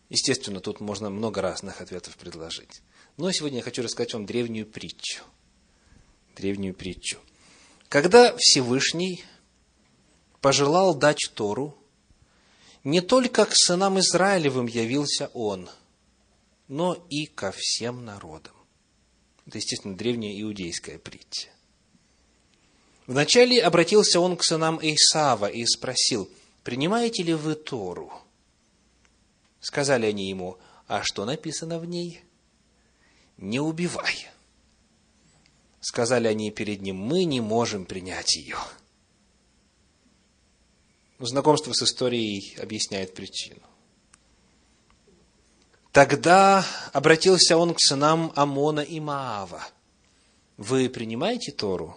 Естественно, 0.09 0.61
тут 0.61 0.81
можно 0.81 1.11
много 1.11 1.43
разных 1.43 1.83
ответов 1.83 2.17
предложить. 2.17 2.81
Но 3.19 3.31
сегодня 3.33 3.59
я 3.59 3.63
хочу 3.63 3.83
рассказать 3.83 4.15
вам 4.15 4.25
древнюю 4.25 4.65
притчу. 4.65 5.25
Древнюю 6.37 6.73
притчу. 6.73 7.19
Когда 7.91 8.35
Всевышний 8.39 9.27
пожелал 10.41 10.95
дать 10.95 11.31
Тору, 11.35 11.78
не 12.85 13.01
только 13.01 13.45
к 13.45 13.55
сынам 13.55 13.99
Израилевым 13.99 14.67
явился 14.67 15.31
Он, 15.35 15.69
но 16.69 16.95
и 17.11 17.27
ко 17.27 17.53
всем 17.53 18.05
народам. 18.05 18.55
Это, 19.47 19.59
естественно, 19.59 19.97
древняя 19.97 20.41
иудейская 20.41 20.99
притча. 20.99 21.49
Вначале 23.07 23.63
обратился 23.63 24.21
он 24.21 24.37
к 24.37 24.45
сынам 24.45 24.79
Исава 24.83 25.47
и 25.47 25.65
спросил, 25.65 26.29
«Принимаете 26.63 27.23
ли 27.23 27.33
вы 27.33 27.55
Тору?» 27.55 28.13
Сказали 29.61 30.05
они 30.05 30.29
ему, 30.29 30.59
«А 30.87 31.03
что 31.03 31.25
написано 31.25 31.79
в 31.79 31.87
ней?» 31.87 32.21
«Не 33.39 33.61
убивай». 33.61 34.29
Сказали 35.81 36.29
они 36.29 36.51
перед 36.51 36.83
ним, 36.83 36.97
«Мы 36.97 37.25
не 37.25 37.41
можем 37.41 37.87
принять 37.87 38.37
ее». 38.37 38.59
Знакомство 41.19 41.73
с 41.73 41.83
историей 41.83 42.57
объясняет 42.59 43.13
причину. 43.13 43.61
Тогда 45.91 46.65
обратился 46.93 47.57
он 47.57 47.75
к 47.75 47.81
сынам 47.81 48.33
Амона 48.37 48.81
и 48.81 49.01
Маава. 49.01 49.67
Вы 50.57 50.89
принимаете 50.89 51.51
Тору? 51.51 51.97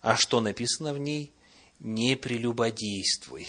А 0.00 0.16
что 0.16 0.40
написано 0.40 0.92
в 0.92 0.98
ней? 0.98 1.32
Не 1.80 2.14
прелюбодействуй. 2.14 3.48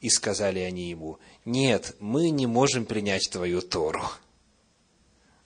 И 0.00 0.10
сказали 0.10 0.58
они 0.58 0.90
ему, 0.90 1.20
нет, 1.44 1.94
мы 2.00 2.30
не 2.30 2.46
можем 2.46 2.84
принять 2.84 3.28
твою 3.30 3.62
Тору. 3.62 4.02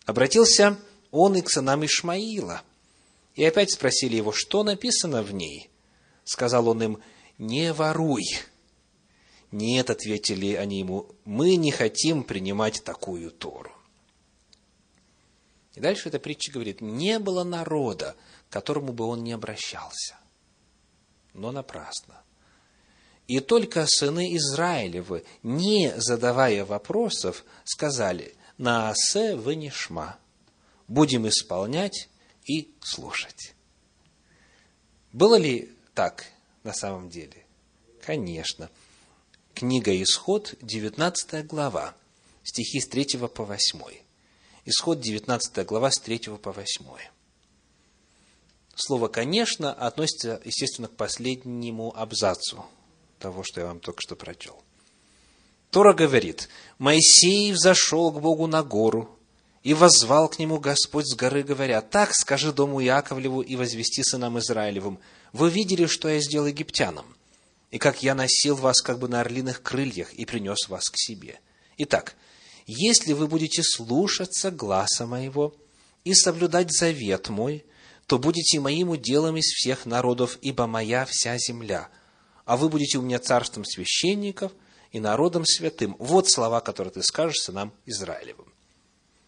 Обратился 0.06 0.78
он 1.10 1.36
и 1.36 1.42
к 1.42 1.50
сынам 1.50 1.84
Ишмаила. 1.84 2.62
И 3.34 3.44
опять 3.44 3.72
спросили 3.72 4.16
его, 4.16 4.32
что 4.32 4.64
написано 4.64 5.22
в 5.22 5.34
ней? 5.34 5.68
Сказал 6.24 6.68
он 6.68 6.82
им, 6.82 7.02
не 7.40 7.72
воруй. 7.72 8.22
Нет, 9.50 9.90
ответили 9.90 10.54
они 10.54 10.78
ему, 10.78 11.08
мы 11.24 11.56
не 11.56 11.72
хотим 11.72 12.22
принимать 12.22 12.84
такую 12.84 13.32
Тору. 13.32 13.72
И 15.74 15.80
дальше 15.80 16.10
эта 16.10 16.20
притча 16.20 16.52
говорит, 16.52 16.80
не 16.82 17.18
было 17.18 17.42
народа, 17.42 18.14
к 18.48 18.52
которому 18.52 18.92
бы 18.92 19.06
он 19.06 19.24
не 19.24 19.32
обращался. 19.32 20.18
Но 21.32 21.50
напрасно. 21.50 22.22
И 23.26 23.40
только 23.40 23.86
сыны 23.86 24.36
Израилевы, 24.36 25.24
не 25.42 25.94
задавая 25.96 26.64
вопросов, 26.64 27.44
сказали, 27.64 28.34
«Наасе 28.58 29.34
вынешма, 29.34 30.18
будем 30.88 31.26
исполнять 31.26 32.10
и 32.44 32.74
слушать». 32.82 33.54
Было 35.12 35.36
ли 35.36 35.74
так 35.94 36.26
на 36.62 36.72
самом 36.72 37.08
деле? 37.08 37.44
Конечно. 38.02 38.70
Книга 39.54 40.00
Исход, 40.02 40.54
19 40.62 41.46
глава, 41.46 41.94
стихи 42.44 42.80
с 42.80 42.88
3 42.88 43.18
по 43.34 43.44
8. 43.44 43.80
Исход, 44.64 45.00
19 45.00 45.66
глава, 45.66 45.90
с 45.90 45.98
3 45.98 46.18
по 46.42 46.52
8. 46.52 46.84
Слово 48.74 49.08
«конечно» 49.08 49.72
относится, 49.72 50.40
естественно, 50.44 50.88
к 50.88 50.96
последнему 50.96 51.94
абзацу 51.94 52.64
того, 53.18 53.42
что 53.42 53.60
я 53.60 53.66
вам 53.66 53.80
только 53.80 54.00
что 54.00 54.16
прочел. 54.16 54.62
Тора 55.70 55.92
говорит, 55.92 56.48
«Моисей 56.78 57.52
взошел 57.52 58.10
к 58.10 58.20
Богу 58.20 58.46
на 58.46 58.62
гору, 58.62 59.18
и 59.62 59.74
воззвал 59.74 60.28
к 60.28 60.38
нему 60.38 60.58
Господь 60.58 61.06
с 61.06 61.14
горы, 61.14 61.42
говоря, 61.42 61.82
«Так 61.82 62.14
скажи 62.14 62.52
дому 62.52 62.80
Яковлеву 62.80 63.42
и 63.42 63.56
возвести 63.56 64.02
сынам 64.02 64.38
Израилевым, 64.38 64.98
вы 65.32 65.50
видели, 65.50 65.86
что 65.86 66.08
я 66.08 66.20
сделал 66.20 66.46
египтянам, 66.46 67.06
и 67.70 67.78
как 67.78 68.02
я 68.02 68.14
носил 68.14 68.56
вас 68.56 68.80
как 68.80 68.98
бы 68.98 69.08
на 69.08 69.20
орлиных 69.20 69.62
крыльях 69.62 70.12
и 70.14 70.24
принес 70.24 70.68
вас 70.68 70.90
к 70.90 70.96
себе. 70.96 71.40
Итак, 71.78 72.16
если 72.66 73.12
вы 73.12 73.26
будете 73.26 73.62
слушаться 73.62 74.50
гласа 74.50 75.06
моего 75.06 75.54
и 76.04 76.14
соблюдать 76.14 76.72
завет 76.72 77.28
мой, 77.28 77.64
то 78.06 78.18
будете 78.18 78.58
моим 78.58 78.90
уделом 78.90 79.36
из 79.36 79.46
всех 79.46 79.86
народов, 79.86 80.38
ибо 80.42 80.66
моя 80.66 81.06
вся 81.08 81.38
земля. 81.38 81.88
А 82.44 82.56
вы 82.56 82.68
будете 82.68 82.98
у 82.98 83.02
меня 83.02 83.20
царством 83.20 83.64
священников 83.64 84.52
и 84.90 84.98
народом 84.98 85.46
святым. 85.46 85.94
Вот 86.00 86.28
слова, 86.28 86.60
которые 86.60 86.92
ты 86.92 87.02
скажешь 87.04 87.40
сынам 87.40 87.72
Израилевым. 87.86 88.52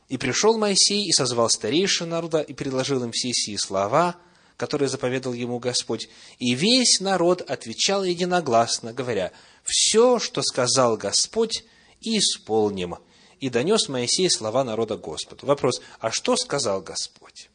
И 0.08 0.18
пришел 0.18 0.58
Моисей 0.58 1.06
и 1.06 1.12
созвал 1.12 1.48
старейшин 1.48 2.08
народа 2.08 2.40
и 2.40 2.52
предложил 2.52 3.04
им 3.04 3.12
все 3.12 3.32
сии 3.32 3.56
слова– 3.56 4.16
которые 4.62 4.88
заповедал 4.88 5.32
ему 5.32 5.58
Господь. 5.58 6.08
И 6.38 6.54
весь 6.54 7.00
народ 7.00 7.40
отвечал 7.40 8.04
единогласно, 8.04 8.92
говоря, 8.92 9.32
«Все, 9.64 10.20
что 10.20 10.40
сказал 10.40 10.96
Господь, 10.96 11.64
исполним». 12.00 12.94
И 13.40 13.50
донес 13.50 13.88
Моисей 13.88 14.30
слова 14.30 14.62
народа 14.62 14.96
Господу. 14.96 15.46
Вопрос, 15.46 15.82
а 15.98 16.12
что 16.12 16.36
сказал 16.36 16.80
Господь? 16.80 17.50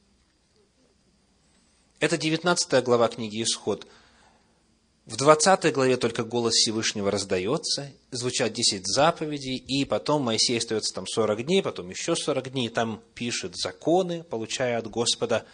Это 2.01 2.17
19 2.17 2.83
глава 2.83 3.07
книги 3.07 3.41
Исход. 3.41 3.87
В 5.05 5.15
20 5.15 5.71
главе 5.73 5.95
только 5.95 6.25
голос 6.25 6.55
Всевышнего 6.55 7.09
раздается, 7.09 7.93
звучат 8.11 8.51
10 8.51 8.85
заповедей, 8.85 9.55
и 9.55 9.85
потом 9.85 10.23
Моисей 10.23 10.57
остается 10.57 10.93
там 10.93 11.07
40 11.07 11.45
дней, 11.45 11.63
потом 11.63 11.89
еще 11.89 12.17
40 12.17 12.51
дней, 12.51 12.67
там 12.67 13.01
пишет 13.15 13.55
законы, 13.55 14.25
получая 14.25 14.77
от 14.77 14.89
Господа. 14.89 15.45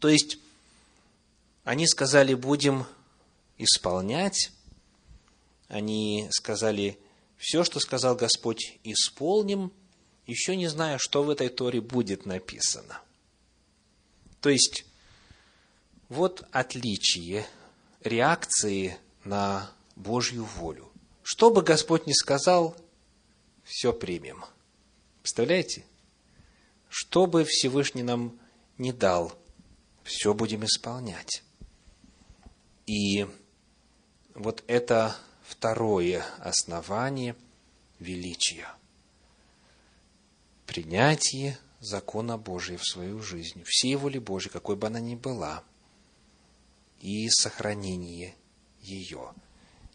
То 0.00 0.08
есть, 0.08 0.38
они 1.68 1.86
сказали, 1.86 2.32
будем 2.32 2.86
исполнять. 3.58 4.52
Они 5.68 6.26
сказали, 6.30 6.98
все, 7.36 7.62
что 7.62 7.78
сказал 7.78 8.16
Господь, 8.16 8.78
исполним, 8.84 9.70
еще 10.26 10.56
не 10.56 10.68
зная, 10.68 10.96
что 10.96 11.22
в 11.22 11.28
этой 11.28 11.50
Торе 11.50 11.82
будет 11.82 12.24
написано. 12.24 13.02
То 14.40 14.48
есть, 14.48 14.86
вот 16.08 16.42
отличие 16.52 17.46
реакции 18.00 18.96
на 19.24 19.70
Божью 19.94 20.44
волю. 20.44 20.90
Что 21.22 21.50
бы 21.50 21.60
Господь 21.60 22.06
ни 22.06 22.14
сказал, 22.14 22.78
все 23.62 23.92
примем. 23.92 24.42
Представляете? 25.20 25.84
Что 26.88 27.26
бы 27.26 27.44
Всевышний 27.44 28.04
нам 28.04 28.40
не 28.78 28.90
дал, 28.90 29.38
все 30.02 30.32
будем 30.32 30.64
исполнять. 30.64 31.42
И 32.88 33.26
вот 34.34 34.64
это 34.66 35.14
второе 35.42 36.24
основание 36.38 37.36
величия. 37.98 38.66
Принятие 40.64 41.58
закона 41.80 42.38
Божия 42.38 42.78
в 42.78 42.86
свою 42.86 43.20
жизнь, 43.20 43.62
всей 43.66 43.94
воли 43.96 44.18
Божьей, 44.18 44.50
какой 44.50 44.76
бы 44.76 44.86
она 44.86 45.00
ни 45.00 45.16
была, 45.16 45.62
и 47.02 47.28
сохранение 47.28 48.34
ее. 48.80 49.34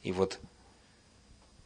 И 0.04 0.12
вот 0.12 0.40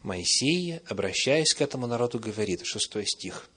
Моисей, 0.03 0.77
обращаясь 0.87 1.53
к 1.53 1.59
этому 1.61 1.87
народу, 1.87 2.19
говорит, 2.19 2.61
шестой 2.63 3.05
стих, 3.05 3.49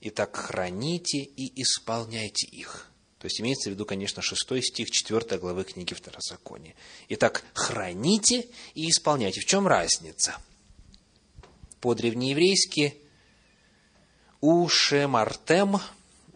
«Итак, 0.00 0.36
храните 0.36 1.18
и 1.18 1.60
исполняйте 1.60 2.46
их, 2.46 2.88
то 3.26 3.28
есть 3.28 3.40
имеется 3.40 3.70
в 3.70 3.72
виду, 3.72 3.84
конечно, 3.84 4.22
6 4.22 4.62
стих 4.62 4.88
4 4.88 5.38
главы 5.38 5.64
книги 5.64 5.94
Второзакония. 5.94 6.76
Итак, 7.08 7.42
храните 7.54 8.46
и 8.74 8.88
исполняйте. 8.88 9.40
В 9.40 9.46
чем 9.46 9.66
разница? 9.66 10.36
По-древнееврейски 11.80 12.96
ушемартем 14.40 15.80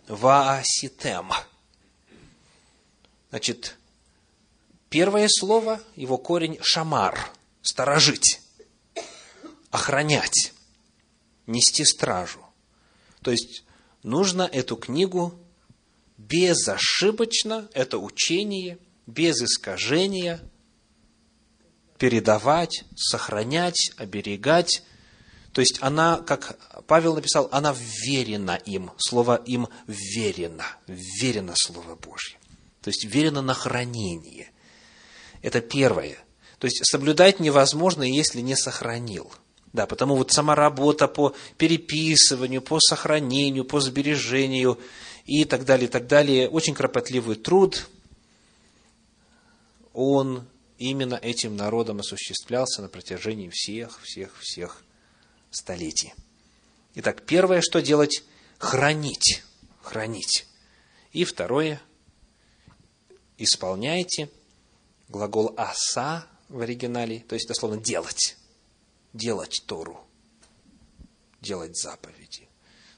вааситем. 0.09 1.31
Значит, 3.29 3.77
первое 4.89 5.29
слово, 5.29 5.81
его 5.95 6.19
корень 6.19 6.59
шамар, 6.61 7.31
сторожить, 7.63 8.41
охранять, 9.71 10.55
нести 11.47 11.85
стражу. 11.85 12.45
То 13.23 13.31
есть, 13.31 13.63
нужно 14.03 14.43
эту 14.43 14.75
книгу 14.75 15.39
безошибочно 16.29 17.69
это 17.73 17.99
учение, 17.99 18.79
без 19.07 19.43
искажения, 19.43 20.41
передавать, 21.99 22.85
сохранять, 22.97 23.93
оберегать. 23.97 24.83
То 25.53 25.61
есть 25.61 25.79
она, 25.81 26.19
как 26.19 26.59
Павел 26.87 27.15
написал, 27.15 27.49
она 27.53 27.75
верена 28.05 28.57
им. 28.57 28.93
Слово 28.99 29.37
им 29.37 29.69
верено. 29.87 30.67
Верено 30.87 31.55
Слово 31.57 31.97
Божье. 31.97 32.39
То 32.83 32.89
есть 32.89 33.05
верено 33.05 33.43
на 33.43 33.55
хранение. 33.55 34.51
Это 35.43 35.61
первое. 35.61 36.19
То 36.59 36.67
есть 36.67 36.85
соблюдать 36.85 37.41
невозможно, 37.41 38.03
если 38.03 38.41
не 38.41 38.57
сохранил. 38.57 39.33
Да, 39.73 39.87
потому 39.87 40.17
вот 40.17 40.33
сама 40.33 40.55
работа 40.55 41.07
по 41.07 41.35
переписыванию, 41.57 42.61
по 42.61 42.81
сохранению, 42.81 43.65
по 43.65 43.81
сбережению 43.81 44.81
и 45.27 45.45
так 45.45 45.65
далее, 45.65 45.87
и 45.87 45.91
так 45.91 46.09
далее, 46.09 46.49
очень 46.49 46.75
кропотливый 46.75 47.37
труд, 47.37 47.89
он 49.93 50.45
именно 50.79 51.15
этим 51.15 51.57
народом 51.57 52.01
осуществлялся 52.01 52.83
на 52.83 52.89
протяжении 52.89 53.49
всех, 53.49 54.01
всех, 54.03 54.37
всех 54.41 54.83
столетий. 55.51 56.15
Итак, 56.97 57.23
первое, 57.25 57.61
что 57.61 57.81
делать? 57.81 58.25
Хранить. 58.59 59.45
Хранить. 59.83 60.47
И 61.13 61.25
второе, 61.25 61.81
исполняйте. 63.39 64.31
Глагол 65.09 65.55
аса 65.57 66.27
в 66.49 66.61
оригинале, 66.61 67.21
то 67.21 67.35
есть 67.35 67.47
дословно 67.49 67.81
делать 67.81 68.37
делать 69.13 69.63
Тору, 69.67 70.01
делать 71.41 71.77
заповеди. 71.77 72.49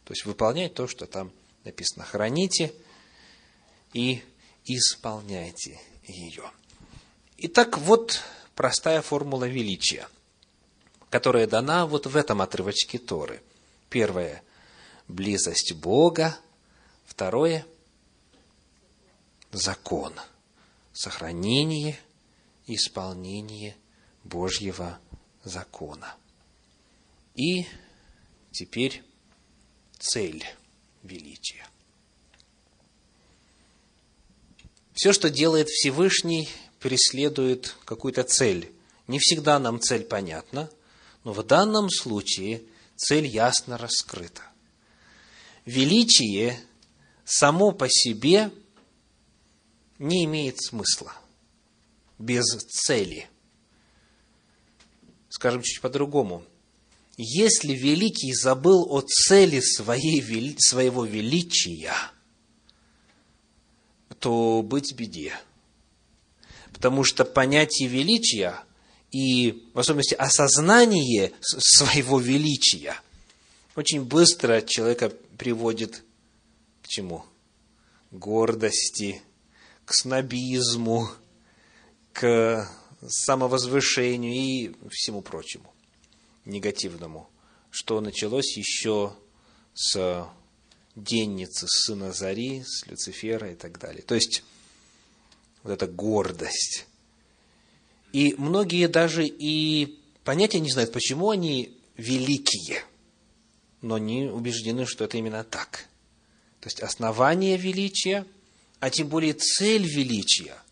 То 0.05 0.13
есть 0.13 0.25
выполнять 0.25 0.75
то, 0.75 0.87
что 0.87 1.07
там 1.07 1.33
написано. 1.65 2.05
Храните 2.05 2.75
и 3.93 4.23
исполняйте 4.65 5.81
ее. 6.05 6.51
Итак, 7.39 7.79
вот 7.79 8.21
простая 8.55 9.03
формула 9.03 9.45
величия, 9.45 10.09
которая 11.11 11.47
дана 11.47 11.87
вот 11.87 12.07
в 12.07 12.17
этом 12.17 12.43
отрывочке 12.43 12.99
Торы. 12.99 13.43
Первое– 13.91 14.43
близость 15.09 15.73
Бога. 15.73 16.37
Второе– 17.05 17.67
закон, 19.53 20.15
сохранение 20.93 21.99
исполнение 22.67 23.77
Божьего 24.25 24.85
закона. 24.85 25.12
И 27.35 27.67
теперь 28.53 29.03
цель 29.99 30.45
величия. 31.03 31.67
Все, 34.95 35.13
что 35.13 35.31
делает 35.31 35.69
Всевышний, 35.69 36.49
преследует 36.79 37.77
какую-то 37.85 38.23
цель. 38.25 38.71
Не 39.09 39.19
всегда 39.19 39.59
нам 39.59 39.81
цель 39.81 40.05
понятна, 40.05 40.71
но 41.25 41.33
в 41.33 41.43
данном 41.45 41.91
случае 41.91 42.63
цель 42.97 43.27
ясно 43.27 43.79
раскрыта. 43.79 44.43
Величие 45.65 46.61
само 47.25 47.73
по 47.73 47.89
себе 47.89 48.51
не 49.99 50.25
имеет 50.25 50.63
смысла 50.63 51.15
без 52.19 52.45
цели– 52.69 53.29
скажем 55.33 55.63
чуть 55.63 55.81
по-другому. 55.81 56.45
Если 57.17 57.73
великий 57.73 58.35
забыл 58.35 58.87
о 58.91 59.01
цели 59.01 59.61
своей, 59.61 60.57
своего 60.59 61.05
величия, 61.05 61.95
то 64.19 64.63
быть 64.63 64.95
беде. 64.95 65.35
Потому 66.73 67.03
что 67.03 67.25
понятие 67.25 67.89
величия 67.89 68.63
и, 69.11 69.69
в 69.73 69.81
особенности, 69.81 70.15
осознание 70.15 71.33
своего 71.41 72.19
величия 72.19 72.95
очень 73.75 74.05
быстро 74.05 74.61
человека 74.61 75.11
приводит 75.39 76.05
к 76.83 76.89
чему? 76.89 77.25
К 78.11 78.15
гордости, 78.15 79.23
к 79.87 79.95
снобизму, 79.95 81.09
к 82.13 82.69
самовозвышению 83.07 84.35
и 84.35 84.73
всему 84.91 85.23
прочему 85.23 85.73
негативному, 86.45 87.29
что 87.71 88.01
началось 88.01 88.57
еще 88.57 89.15
с 89.75 90.29
денницы 90.95 91.67
сына 91.69 92.13
Зари, 92.13 92.63
с 92.65 92.87
Люцифера 92.87 93.51
и 93.51 93.55
так 93.55 93.79
далее. 93.79 94.03
То 94.03 94.15
есть, 94.15 94.43
вот 95.63 95.73
эта 95.73 95.87
гордость. 95.87 96.87
И 98.13 98.35
многие 98.37 98.89
даже 98.89 99.27
и 99.27 99.99
понятия 100.25 100.61
не 100.61 100.71
знают, 100.71 100.93
почему 100.93 101.31
они 101.31 101.77
великие, 101.97 102.85
но 103.81 103.99
не 103.99 104.25
убеждены, 104.31 104.85
что 104.87 105.05
это 105.05 105.17
именно 105.17 105.45
так. 105.45 105.89
То 106.61 106.67
есть, 106.67 106.81
основание 106.81 107.57
величия, 107.57 108.27
а 108.81 108.91
тем 108.91 109.09
более 109.09 109.33
цель 109.33 109.87
величия– 109.87 110.57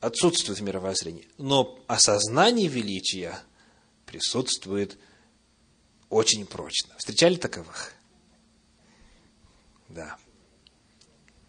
отсутствует 0.00 0.58
в 0.58 0.62
мировоззрении. 0.62 1.28
Но 1.38 1.78
осознание 1.86 2.68
величия 2.68 3.38
присутствует 4.06 4.98
очень 6.08 6.46
прочно. 6.46 6.94
Встречали 6.98 7.36
таковых? 7.36 7.92
Да. 9.88 10.16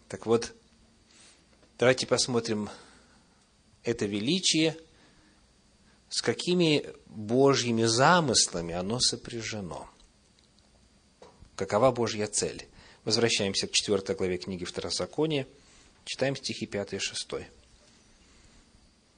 Так 0.08 0.26
вот, 0.26 0.52
давайте 1.78 2.06
посмотрим 2.06 2.68
это 3.84 4.06
величие, 4.06 4.76
с 6.08 6.22
какими 6.22 6.86
Божьими 7.06 7.84
замыслами 7.84 8.74
оно 8.74 8.98
сопряжено. 9.00 9.88
Какова 11.54 11.92
Божья 11.92 12.26
цель? 12.26 12.66
Возвращаемся 13.04 13.66
к 13.66 13.72
4 13.72 14.14
главе 14.16 14.38
книги 14.38 14.64
Второзакония, 14.64 15.46
читаем 16.04 16.36
стихи 16.36 16.66
5 16.66 16.94
и 16.94 16.98
6. 16.98 17.28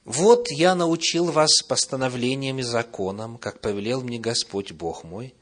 Вот 0.05 0.51
я 0.51 0.75
научил 0.75 1.31
вас 1.31 1.61
постановлениями 1.61 2.61
и 2.61 2.65
законам, 2.65 3.37
как 3.37 3.61
повелел 3.61 4.01
мне 4.01 4.19
Господь 4.19 4.73
Бог 4.73 5.05
мой, 5.05 5.33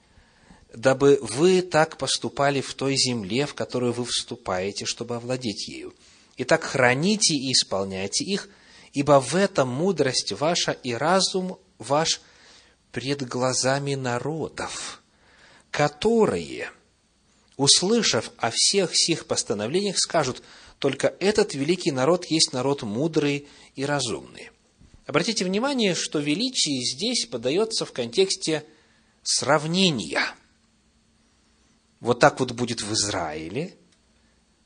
дабы 0.74 1.18
вы 1.22 1.64
так 1.64 1.98
поступали 1.98 2.62
в 2.62 2.74
той 2.76 2.96
земле, 2.96 3.48
в 3.48 3.56
которую 3.56 3.94
вы 3.94 4.06
вступаете, 4.06 4.86
чтобы 4.86 5.16
овладеть 5.16 5.68
ею. 5.68 5.94
Итак, 6.38 6.64
храните 6.64 7.34
и 7.34 7.52
исполняйте 7.52 8.24
их, 8.24 8.50
ибо 8.94 9.20
в 9.20 9.36
этом 9.36 9.68
мудрость 9.68 10.32
ваша 10.34 10.72
и 10.72 10.94
разум 10.94 11.58
ваш 11.80 12.22
пред 12.92 13.28
глазами 13.28 13.96
народов, 13.96 15.02
которые, 15.72 16.70
услышав 17.58 18.32
о 18.38 18.52
всех 18.54 18.92
сих 18.94 19.26
постановлениях, 19.26 19.98
скажут– 19.98 20.44
только 20.82 21.14
этот 21.20 21.54
великий 21.54 21.92
народ 21.92 22.26
есть 22.26 22.54
народ 22.54 22.82
мудрый 22.82 23.48
и 23.76 23.86
разумный. 23.86 24.50
Обратите 25.06 25.46
внимание, 25.46 25.96
что 25.96 26.20
величие 26.20 26.82
здесь 26.84 27.26
подается 27.26 27.86
в 27.86 27.92
контексте 27.92 28.66
сравнения. 29.24 30.22
Вот 32.00 32.20
так 32.20 32.40
вот 32.40 32.52
будет 32.52 32.82
в 32.82 32.94
Израиле. 32.94 33.76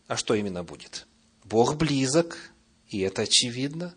А 0.08 0.17
что 0.17 0.36
именно 0.36 0.63
будет? 0.63 1.08
Бог 1.43 1.78
близок, 1.78 2.52
и 2.89 3.00
это 3.00 3.24
очевидно. 3.24 3.95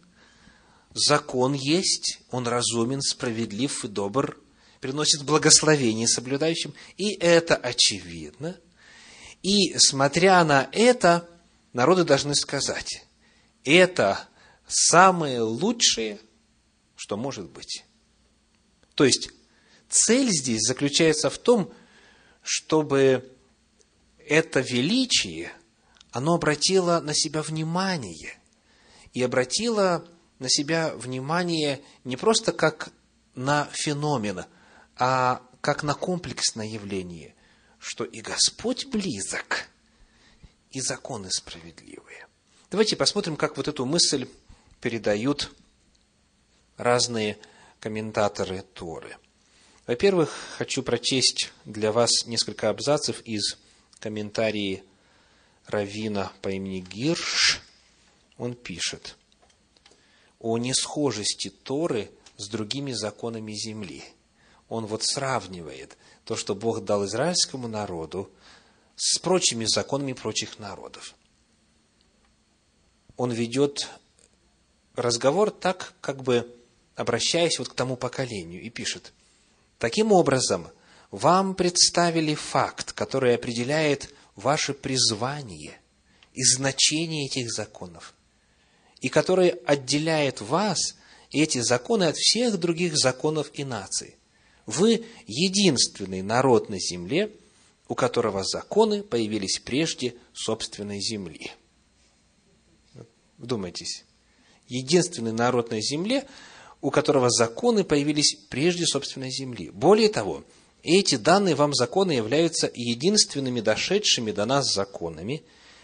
Закон 0.94 1.53
есть, 1.53 2.20
он 2.31 2.46
разумен, 2.46 3.03
справедлив 3.03 3.85
и 3.85 3.88
добр, 3.88 4.40
приносит 4.81 5.24
благословение 5.24 6.09
соблюдающим, 6.09 6.72
и 6.96 7.12
это 7.14 7.57
очевидно. 7.57 8.57
И 9.42 9.77
смотря 9.79 10.42
на 10.44 10.68
это, 10.72 11.29
народы 11.72 12.05
должны 12.05 12.35
сказать, 12.35 13.05
это 13.64 14.29
самое 14.66 15.42
лучшее, 15.42 16.18
что 17.09 17.16
может 17.16 17.49
быть. 17.49 17.87
То 18.94 19.07
есть, 19.07 19.31
цель 19.88 20.29
здесь 20.29 20.61
заключается 20.61 21.31
в 21.31 21.38
том, 21.38 21.73
чтобы 22.42 23.35
это 24.18 24.61
величие, 24.61 25.51
оно 26.11 26.35
обратило 26.35 27.01
на 27.01 27.14
себя 27.14 27.40
внимание. 27.40 28.38
И 29.14 29.23
обратило 29.23 30.07
на 30.38 30.51
себя 30.51 30.94
внимание 30.94 31.81
не 32.05 32.18
просто 32.18 32.53
как 32.53 32.90
на 33.35 33.71
феномен, 33.73 34.44
а 34.99 35.40
как 35.62 35.83
на 35.83 35.94
комплексное 35.94 36.66
явление, 36.66 37.35
что 37.79 38.05
и 38.05 38.21
Господь 38.21 38.85
близок– 38.88 39.71
и 40.73 40.83
законы 40.83 41.31
справедливые. 41.31 42.27
Давайте 42.71 42.94
посмотрим, 42.94 43.37
как 43.37 43.57
вот 43.57 43.66
эту 43.66 43.87
мысль 43.87 44.29
передают 44.83 45.51
разные 46.78 47.36
комментаторы 47.80 48.64
Торы. 48.72 49.16
Во-первых, 49.86 50.32
хочу 50.56 50.82
прочесть 50.82 51.52
для 51.64 51.92
вас 51.92 52.26
несколько 52.26 52.70
абзацев 52.70 53.20
из 53.22 53.58
комментарии 54.00 54.82
Равина 55.66 56.32
по 56.40 56.48
имени 56.48 56.80
Гирш. 56.80 57.60
Он 58.38 58.54
пишет 58.54 59.16
о 60.38 60.56
несхожести 60.56 61.50
Торы 61.50 62.10
с 62.36 62.48
другими 62.48 62.92
законами 62.92 63.52
земли. 63.52 64.04
Он 64.68 64.86
вот 64.86 65.02
сравнивает 65.02 65.96
то, 66.24 66.36
что 66.36 66.54
Бог 66.54 66.84
дал 66.84 67.04
израильскому 67.06 67.68
народу, 67.68 68.30
с 68.96 69.18
прочими 69.18 69.64
законами 69.64 70.12
прочих 70.12 70.58
народов. 70.58 71.14
Он 73.16 73.30
ведет 73.30 73.88
разговор 74.94 75.50
так, 75.50 75.94
как 76.00 76.22
бы 76.22 76.52
обращаясь 76.98 77.58
вот 77.58 77.68
к 77.68 77.74
тому 77.74 77.96
поколению, 77.96 78.61
и 78.61 78.68
пишет, 78.68 79.12
Таким 79.78 80.11
образом, 80.12 80.68
вам 81.11 81.54
представили 81.54 82.34
факт, 82.34 82.92
который 82.92 83.34
определяет 83.34 84.12
ваше 84.34 84.74
призвание 84.74 85.80
и 86.34 86.42
значение 86.42 87.26
этих 87.26 87.50
законов, 87.50 88.14
и 89.00 89.08
который 89.08 89.50
отделяет 89.50 90.40
вас, 90.40 90.96
эти 91.30 91.61
законы, 91.61 92.04
от 92.04 92.16
всех 92.16 92.58
других 92.58 92.96
законов 92.96 93.50
и 93.52 93.62
наций. 93.62 94.16
Вы 94.66 95.04
единственный 95.26 96.22
народ 96.22 96.68
на 96.68 96.78
земле, 96.80 97.30
у 97.87 97.94
которого 97.94 98.44
законы 98.44 99.02
появились 99.02 99.61
прежде 99.61 100.14
собственной 100.32 101.00
земли. 101.00 101.52
Вдумайтесь. 103.37 104.04
Единственный 104.66 105.32
народ 105.32 105.70
на 105.70 105.80
земле, 105.80 106.26
у 106.80 106.90
которого 106.90 107.30
законы 107.30 107.84
появились 107.84 108.36
прежде 108.48 108.86
собственной 108.86 109.30
земли. 109.30 109.70
Более 109.70 110.08
того, 110.08 110.44
эти 110.82 111.16
данные 111.16 111.54
вам 111.54 111.74
законы 111.74 112.12
являются 112.12 112.70
единственными 112.72 113.60
дошедшими 113.60 114.30
до 114.30 114.44
нас 114.44 114.72
законами, 114.72 115.42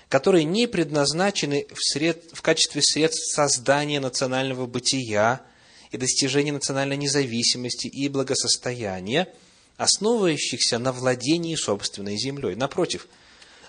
которые 0.08 0.44
не 0.44 0.66
предназначены 0.66 1.66
в, 1.72 1.78
сред... 1.80 2.24
в 2.32 2.42
качестве 2.42 2.80
средств 2.82 3.34
создания 3.34 3.98
национального 3.98 4.66
бытия 4.66 5.42
и 5.90 5.96
достижения 5.96 6.52
национальной 6.52 6.96
независимости 6.96 7.88
и 7.88 8.08
благосостояния, 8.08 9.28
основывающихся 9.76 10.78
на 10.78 10.92
владении 10.92 11.56
собственной 11.56 12.16
землей. 12.16 12.54
Напротив, 12.54 13.08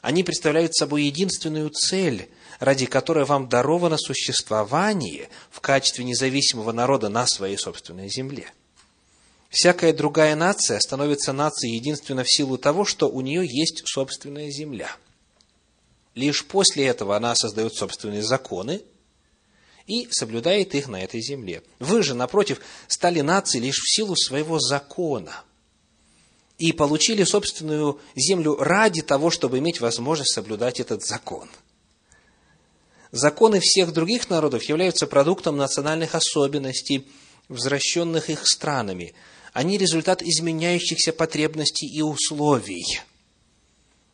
они 0.01 0.23
представляют 0.23 0.75
собой 0.75 1.03
единственную 1.03 1.71
цель, 1.71 2.29
ради 2.59 2.85
которой 2.85 3.25
вам 3.25 3.49
даровано 3.49 3.97
существование 3.97 5.29
в 5.51 5.61
качестве 5.61 6.05
независимого 6.05 6.71
народа 6.71 7.09
на 7.09 7.27
своей 7.27 7.57
собственной 7.57 8.09
земле– 8.09 8.51
Всякая 9.55 9.93
другая 9.93 10.35
нация 10.35 10.77
становится 10.81 11.31
нацией 11.31 11.75
единственно 11.75 12.25
в 12.25 12.29
силу 12.29 12.57
того, 12.57 12.83
что 12.83 13.07
у 13.07 13.21
нее 13.21 13.47
есть 13.47 13.83
собственная 13.85 14.51
земля. 14.51 14.93
Лишь 16.13 16.43
после 16.45 16.87
этого 16.87 17.15
она 17.15 17.33
создает 17.35 17.73
собственные 17.73 18.21
законы 18.21 18.81
и 19.87 20.09
соблюдает 20.11 20.75
их 20.75 20.89
на 20.89 21.01
этой 21.01 21.21
земле. 21.21 21.63
Вы 21.79 22.03
же, 22.03 22.15
напротив, 22.15 22.59
стали 22.89 23.21
нацией 23.21 23.63
лишь 23.63 23.79
в 23.79 23.95
силу 23.95 24.17
своего 24.17 24.59
закона 24.59 25.43
и 26.57 26.73
получили 26.73 27.23
собственную 27.23 28.01
землю 28.13 28.57
ради 28.57 29.03
того, 29.03 29.29
чтобы 29.29 29.59
иметь 29.59 29.79
возможность 29.79 30.33
соблюдать 30.33 30.81
этот 30.81 31.05
закон. 31.05 31.49
Законы 33.15 33.61
всех 33.61 33.93
других 33.93 34.29
народов 34.29 34.63
являются 34.63 35.07
продуктом 35.07 35.55
национальных 35.55 36.15
особенностей, 36.15 37.07
возвращенных 37.47 38.29
их 38.29 38.45
странами– 38.45 39.15
они 39.53 39.77
результат 39.77 40.21
изменяющихся 40.21 41.13
потребностей 41.13 41.87
и 41.87 42.01
условий. 42.01 42.99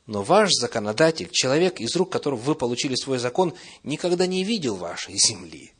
Но 0.05 0.21
ваш 0.21 0.51
законодатель, 0.51 1.29
человек, 1.31 1.81
из 1.81 1.95
рук 1.95 2.11
которого 2.11 2.39
вы 2.39 2.53
получили 2.53 2.93
свой 2.93 3.17
закон, 3.17 3.55
никогда 3.81 4.27
не 4.27 4.43
видел 4.43 4.75
вашей 4.75 5.17
земли, 5.17 5.73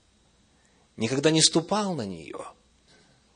никогда 0.97 1.29
не 1.29 1.43
ступал 1.43 1.93
на 1.93 2.07
нее– 2.07 2.39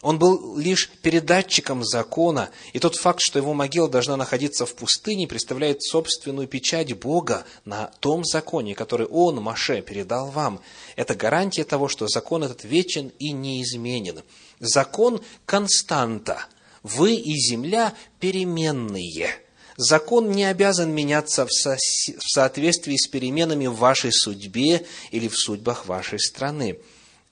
он 0.05 0.19
был 0.19 0.55
лишь 0.55 0.91
передатчиком 1.01 1.83
закона, 1.83 2.51
и 2.73 2.79
тот 2.79 2.95
факт, 2.95 3.21
что 3.23 3.39
его 3.39 3.55
могила 3.55 3.89
должна 3.89 4.15
находиться 4.15 4.67
в 4.67 4.75
пустыне, 4.75 5.27
представляет 5.27 5.81
собственную 5.81 6.47
печать 6.47 6.93
Бога 6.93 7.43
на 7.65 7.87
том 8.01 8.23
законе, 8.23 8.75
который 8.75 9.07
Он, 9.07 9.41
Маше, 9.41 9.81
передал 9.81 10.29
вам. 10.29 10.61
Это 10.95 11.15
гарантия 11.15 11.63
того, 11.63 11.87
что 11.87 12.07
закон 12.07 12.43
этот 12.43 12.65
вечен 12.65 13.13
и 13.17 13.31
неизменен. 13.31 14.21
Закон– 14.59 15.21
константа. 15.47 16.45
Вы 16.83 17.15
и 17.15 17.33
земля– 17.39 17.95
переменные. 18.19 19.29
Закон 19.75 20.29
не 20.29 20.43
обязан 20.45 20.93
меняться 20.93 21.47
в, 21.47 21.51
со- 21.51 21.77
в 21.77 22.31
соответствии 22.31 22.95
с 22.95 23.07
переменами 23.07 23.65
в 23.65 23.77
вашей 23.77 24.11
судьбе 24.13 24.85
или 25.09 25.27
в 25.27 25.35
судьбах 25.35 25.87
вашей 25.87 26.19
страны. 26.19 26.77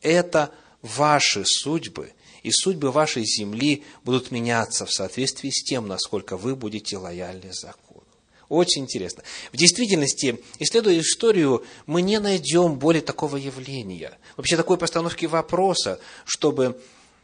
Это 0.01 0.49
ваши 0.81 1.43
судьбы– 1.45 2.13
и 2.43 2.51
судьбы 2.51 2.91
вашей 2.91 3.25
земли 3.25 3.83
будут 4.03 4.31
меняться 4.31 4.85
в 4.85 4.91
соответствии 4.91 5.49
с 5.49 5.63
тем, 5.63 5.87
насколько 5.87 6.37
вы 6.37 6.55
будете 6.55 6.97
лояльны 6.97 7.53
закону. 7.53 8.03
Очень 8.49 8.83
интересно. 8.83 9.23
В 9.51 9.57
действительности, 9.57 10.43
исследуя 10.59 10.99
историю, 10.99 11.63
мы 11.87 12.01
не 12.01 12.19
найдем 12.19 12.77
более 12.77 13.01
такого 13.01 13.37
явления, 13.37 14.17
вообще 14.37 14.57
такой 14.57 14.77
постановки 14.77 15.25
вопроса, 15.25 15.99
чтобы 16.25 16.79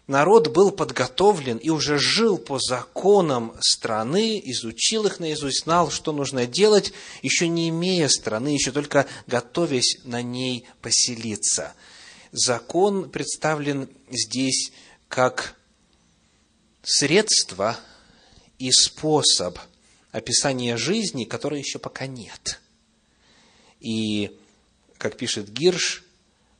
народ 0.08 0.48
был 0.48 0.72
подготовлен 0.72 1.58
и 1.58 1.70
уже 1.70 2.00
жил 2.00 2.38
по 2.38 2.58
законам 2.58 3.54
страны, 3.60 4.42
изучил 4.44 5.06
их 5.06 5.20
наизусть, 5.20 5.66
знал, 5.66 5.92
что 5.92 6.14
нужно 6.14 6.48
делать, 6.48 6.94
еще 7.22 7.48
не 7.48 7.70
имея 7.70 8.08
страны, 8.08 8.50
еще 8.50 8.72
только 8.72 9.06
готовясь 9.28 10.00
на 10.06 10.22
ней 10.22 10.66
поселиться. 10.82 11.74
Закон 12.32 13.10
представлен 13.10 13.90
здесь 14.10 14.72
как 15.10 15.56
средство 16.84 17.78
и 18.60 18.72
способ 18.72 19.58
описания 20.12 20.78
жизни, 20.78 21.26
которой 21.26 21.60
еще 21.60 21.80
пока 21.80 22.08
нет. 22.08 22.62
И, 23.80 24.38
как 24.98 25.18
пишет 25.18 25.52
Гирш, 25.52 26.06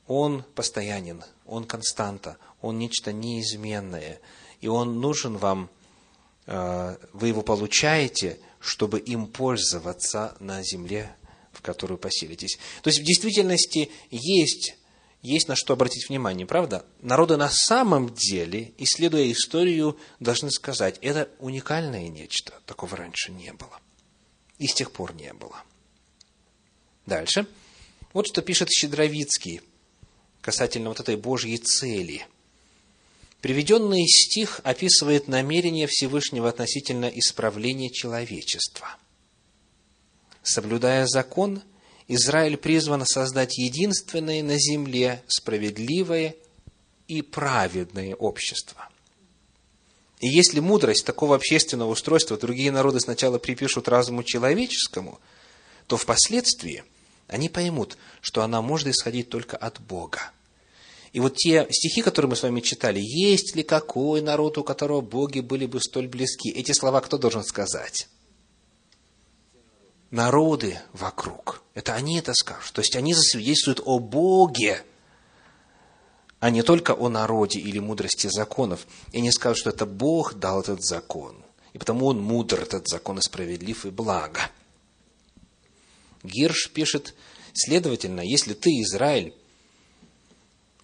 он 0.06 0.44
постоянен, 0.54 1.22
он 1.46 1.64
константа, 1.64 2.36
он 2.60 2.78
нечто 2.78 3.12
неизменное, 3.12 4.20
и 4.60 4.66
он 4.66 5.00
нужен 5.00 5.36
вам, 5.36 5.70
э, 6.46 6.96
вы 7.12 7.28
его 7.28 7.42
получаете, 7.42 8.38
чтобы 8.58 8.98
им 8.98 9.26
пользоваться 9.26 10.36
на 10.40 10.62
земле, 10.62 11.14
в 11.52 11.62
которую 11.62 11.98
поселитесь. 11.98 12.58
То 12.82 12.88
есть, 12.88 13.00
в 13.00 13.04
действительности 13.04 13.90
есть 14.10 14.76
есть 15.22 15.48
на 15.48 15.56
что 15.56 15.74
обратить 15.74 16.08
внимание, 16.08 16.46
правда? 16.46 16.84
Народы 17.00 17.36
на 17.36 17.50
самом 17.50 18.14
деле, 18.14 18.72
исследуя 18.78 19.30
историю, 19.30 19.98
должны 20.18 20.50
сказать, 20.50 20.98
это 21.02 21.28
уникальное 21.38 22.08
нечто, 22.08 22.54
такого 22.66 22.96
раньше 22.96 23.30
не 23.30 23.52
было. 23.52 23.78
И 24.58 24.66
с 24.66 24.74
тех 24.74 24.92
пор 24.92 25.14
не 25.14 25.32
было. 25.32 25.62
Дальше. 27.06 27.46
Вот 28.12 28.26
что 28.26 28.42
пишет 28.42 28.70
Щедровицкий 28.70 29.60
касательно 30.40 30.88
вот 30.88 31.00
этой 31.00 31.16
Божьей 31.16 31.58
цели. 31.58 32.26
Приведенный 33.40 34.06
стих 34.06 34.60
описывает 34.64 35.28
намерение 35.28 35.86
Всевышнего 35.86 36.48
относительно 36.48 37.06
исправления 37.06 37.90
человечества. 37.90 38.96
Соблюдая 40.42 41.06
закон, 41.06 41.62
Израиль 42.12 42.56
призван 42.56 43.06
создать 43.06 43.56
единственное 43.56 44.42
на 44.42 44.58
земле 44.58 45.22
справедливое 45.28 46.34
и 47.06 47.22
праведное 47.22 48.16
общество. 48.16 48.88
И 50.18 50.26
если 50.26 50.58
мудрость 50.58 51.06
такого 51.06 51.36
общественного 51.36 51.90
устройства 51.90 52.36
другие 52.36 52.72
народы 52.72 52.98
сначала 52.98 53.38
припишут 53.38 53.86
разуму 53.86 54.24
человеческому, 54.24 55.20
то 55.86 55.96
впоследствии 55.96 56.82
они 57.28 57.48
поймут, 57.48 57.96
что 58.20 58.42
она 58.42 58.60
может 58.60 58.88
исходить 58.88 59.28
только 59.28 59.56
от 59.56 59.80
Бога. 59.80 60.32
И 61.12 61.20
вот 61.20 61.36
те 61.36 61.68
стихи, 61.70 62.02
которые 62.02 62.30
мы 62.30 62.34
с 62.34 62.42
вами 62.42 62.60
читали, 62.60 62.98
есть 63.00 63.54
ли 63.54 63.62
какой 63.62 64.20
народ, 64.20 64.58
у 64.58 64.64
которого 64.64 65.00
боги 65.00 65.38
были 65.38 65.66
бы 65.66 65.80
столь 65.80 66.08
близки, 66.08 66.50
эти 66.50 66.72
слова 66.72 67.02
кто 67.02 67.18
должен 67.18 67.44
сказать? 67.44 68.08
Народы 70.10 70.80
вокруг. 70.92 71.62
Это 71.74 71.94
они 71.94 72.18
это 72.18 72.34
скажут. 72.34 72.72
То 72.72 72.80
есть 72.80 72.96
они 72.96 73.14
засвидетельствуют 73.14 73.80
о 73.84 73.98
Боге, 73.98 74.84
а 76.40 76.50
не 76.50 76.62
только 76.62 76.92
о 76.92 77.08
народе 77.08 77.60
или 77.60 77.78
мудрости 77.78 78.28
законов. 78.28 78.86
И 79.12 79.18
они 79.18 79.30
скажут, 79.30 79.58
что 79.58 79.70
это 79.70 79.86
Бог 79.86 80.34
дал 80.34 80.60
этот 80.60 80.82
закон. 80.82 81.36
И 81.72 81.78
потому 81.78 82.06
он 82.06 82.20
мудр, 82.20 82.60
этот 82.60 82.88
закон, 82.88 83.18
и 83.18 83.22
справедлив, 83.22 83.86
и 83.86 83.90
благо. 83.90 84.40
Гирш 86.22 86.70
пишет, 86.70 87.14
следовательно, 87.52 88.20
если 88.20 88.54
ты, 88.54 88.70
Израиль, 88.82 89.34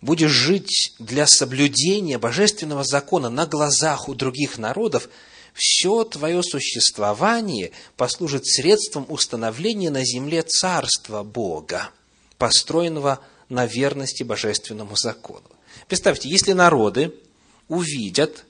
будешь 0.01 0.31
жить 0.31 0.95
для 0.99 1.27
соблюдения 1.27 2.19
божественного 2.19 2.85
закона 2.85 3.31
на 3.31 3.47
глазах 3.47 4.09
у 4.09 4.15
других 4.15 4.59
народов, 4.59 5.09
все 5.57 6.05
твое 6.05 6.43
существование 6.43 7.73
послужит 7.97 8.47
средством 8.47 9.07
установления 9.09 9.89
на 9.89 10.05
земле 10.05 10.43
Царства 10.43 11.23
Бога, 11.23 11.91
построенного 12.37 13.21
на 13.49 13.65
верности 13.65 14.23
божественному 14.23 14.97
закону. 14.97 15.47
Представьте, 15.89 16.29
если 16.29 16.53
народы 16.53 17.15
увидят, 17.69 18.45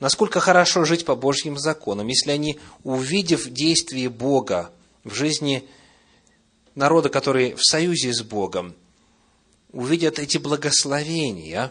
насколько 0.00 0.40
хорошо 0.40 0.86
жить 0.86 1.04
по 1.04 1.14
Божьим 1.14 1.58
законам, 1.58 2.06
если 2.06 2.30
они, 2.30 2.58
увидев 2.84 3.50
действие 3.50 4.08
Бога 4.08 4.72
в 5.04 5.12
жизни 5.14 5.68
народа, 6.74 7.10
который 7.10 7.52
в 7.52 7.62
союзе 7.62 8.14
с 8.14 8.22
Богом, 8.22 8.74
увидят 9.72 10.18
эти 10.18 10.38
благословения 10.38 11.70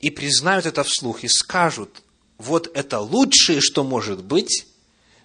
и 0.00 0.10
признают 0.10 0.66
это 0.66 0.82
вслух 0.84 1.24
и 1.24 1.28
скажут, 1.28 2.02
вот 2.38 2.70
это 2.74 3.00
лучшее, 3.00 3.60
что 3.60 3.84
может 3.84 4.22
быть, 4.22 4.66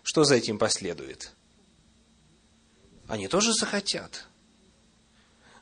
что 0.03 0.23
за 0.23 0.35
этим 0.35 0.57
последует? 0.57 1.31
Они 3.07 3.27
тоже 3.27 3.53
захотят. 3.53 4.25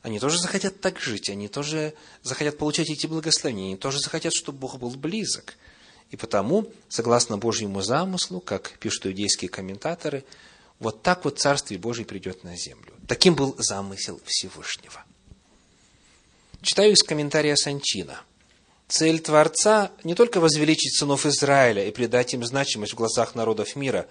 Они 0.01 0.19
тоже 0.19 0.37
захотят 0.37 0.79
так 0.79 0.99
жить, 0.99 1.29
они 1.29 1.47
тоже 1.49 1.93
захотят 2.21 2.57
получать 2.57 2.89
эти 2.89 3.05
благословения, 3.05 3.65
они 3.65 3.77
тоже 3.77 3.99
захотят, 3.99 4.33
чтобы 4.33 4.59
Бог 4.59 4.79
был 4.79 4.91
близок. 4.91 5.55
И 6.09 6.15
потому, 6.15 6.71
согласно 6.87 7.37
Божьему 7.37 7.81
замыслу, 7.81 8.39
как 8.39 8.77
пишут 8.79 9.07
иудейские 9.07 9.49
комментаторы, 9.49 10.23
вот 10.79 11.03
так 11.03 11.25
вот 11.25 11.39
Царствие 11.39 11.79
Божие 11.79 12.05
придет 12.05 12.43
на 12.43 12.55
землю. 12.55 12.93
Таким 13.07 13.35
был 13.35 13.55
замысел 13.57 14.21
Всевышнего. 14.25 15.03
Читаю 16.61 16.93
из 16.93 17.03
комментария 17.03 17.55
Санчина. 17.55 18.21
Цель 18.89 19.19
Творца 19.19 19.91
не 20.03 20.15
только 20.15 20.39
возвеличить 20.39 20.97
сынов 20.97 21.27
Израиля 21.27 21.87
и 21.87 21.91
придать 21.91 22.33
им 22.33 22.43
значимость 22.43 22.93
в 22.93 22.97
глазах 22.97 23.35
народов 23.35 23.75
мира, 23.75 24.07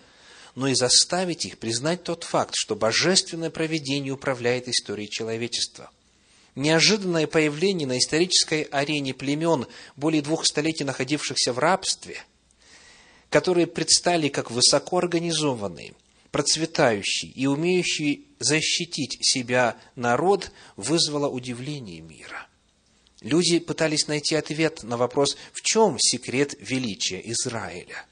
но 0.54 0.68
и 0.68 0.74
заставить 0.74 1.44
их 1.46 1.58
признать 1.58 2.04
тот 2.04 2.22
факт, 2.22 2.54
что 2.56 2.76
божественное 2.76 3.50
проведение 3.50 4.12
управляет 4.12 4.68
историей 4.68 5.10
человечества. 5.10 5.90
Неожиданное 6.54 7.26
появление 7.26 7.88
на 7.88 7.98
исторической 7.98 8.62
арене 8.62 9.14
племен, 9.14 9.66
более 9.96 10.22
двух 10.22 10.46
столетий 10.46 10.84
находившихся 10.84 11.52
в 11.52 11.58
рабстве, 11.58 12.22
которые 13.30 13.66
предстали 13.66 14.28
как 14.28 14.52
высокоорганизованные, 14.52 15.94
процветающий 16.30 17.30
и 17.30 17.46
умеющий 17.46 18.28
защитить 18.38 19.18
себя 19.22 19.76
народ, 19.96 20.52
вызвало 20.76 21.28
удивление 21.28 22.00
мира. 22.00 22.47
Люди 23.20 23.58
пытались 23.58 24.06
найти 24.06 24.36
ответ 24.36 24.82
на 24.82 24.96
вопрос, 24.96 25.36
в 25.52 25.62
чем 25.62 25.98
секрет 25.98 26.54
величия 26.60 27.20
Израиля. 27.32 28.06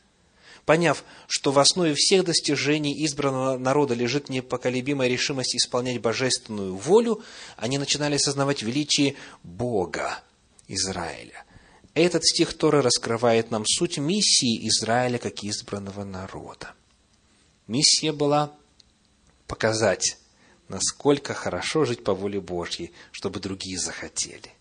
Поняв, 0.64 1.05
что 1.29 1.53
в 1.53 1.61
основе 1.61 1.95
всех 1.95 2.25
достижений 2.25 3.05
избранного 3.07 3.57
народа 3.57 3.95
лежит 3.95 4.29
непоколебимая 4.29 5.09
решимость 5.09 5.55
исполнять 5.55 6.01
божественную 6.01 6.75
волю, 6.75 7.23
они 7.57 7.79
начинали 7.79 8.16
осознавать 8.16 8.62
величие 8.62 9.14
Бога 9.45 10.25
Израиля. 10.66 11.45
Этот 11.95 12.27
стих 12.27 12.53
Торы 12.55 12.83
раскрывает 12.83 13.53
нам 13.53 13.64
суть 13.64 13.99
миссии 13.99 14.66
Израиля 14.69 15.19
как 15.19 15.45
избранного 15.45 16.03
народа. 16.03 16.75
Миссия 17.69 18.11
была 18.11 18.53
показать, 19.47 20.19
насколько 20.69 21.33
хорошо 21.33 21.85
жить 21.85 22.03
по 22.03 22.12
воле 22.12 22.40
Божьей, 22.40 22.92
чтобы 23.12 23.38
другие 23.38 23.79
захотели. 23.79 24.56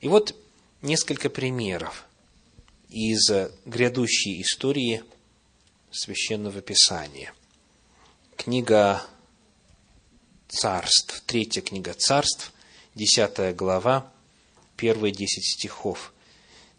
И 0.00 0.08
вот 0.08 0.34
несколько 0.80 1.28
примеров 1.28 2.06
из 2.88 3.30
грядущей 3.64 4.40
истории 4.42 5.02
Священного 5.90 6.60
Писания. 6.60 7.34
Книга 8.36 9.02
Царств, 10.48 11.22
третья 11.26 11.62
книга 11.62 11.94
Царств, 11.94 12.52
десятая 12.94 13.52
глава, 13.52 14.10
первые 14.76 15.12
десять 15.12 15.44
стихов. 15.44 16.12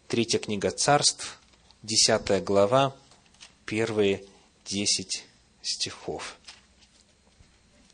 Третья 0.08 0.38
книга 0.38 0.70
Царств, 0.70 1.38
десятая 1.82 2.40
глава, 2.40 2.96
первые 3.66 4.24
десять 4.64 5.24
стихов. 5.62 6.36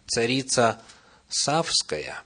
Царица 0.07 0.81
Савская, 1.29 2.23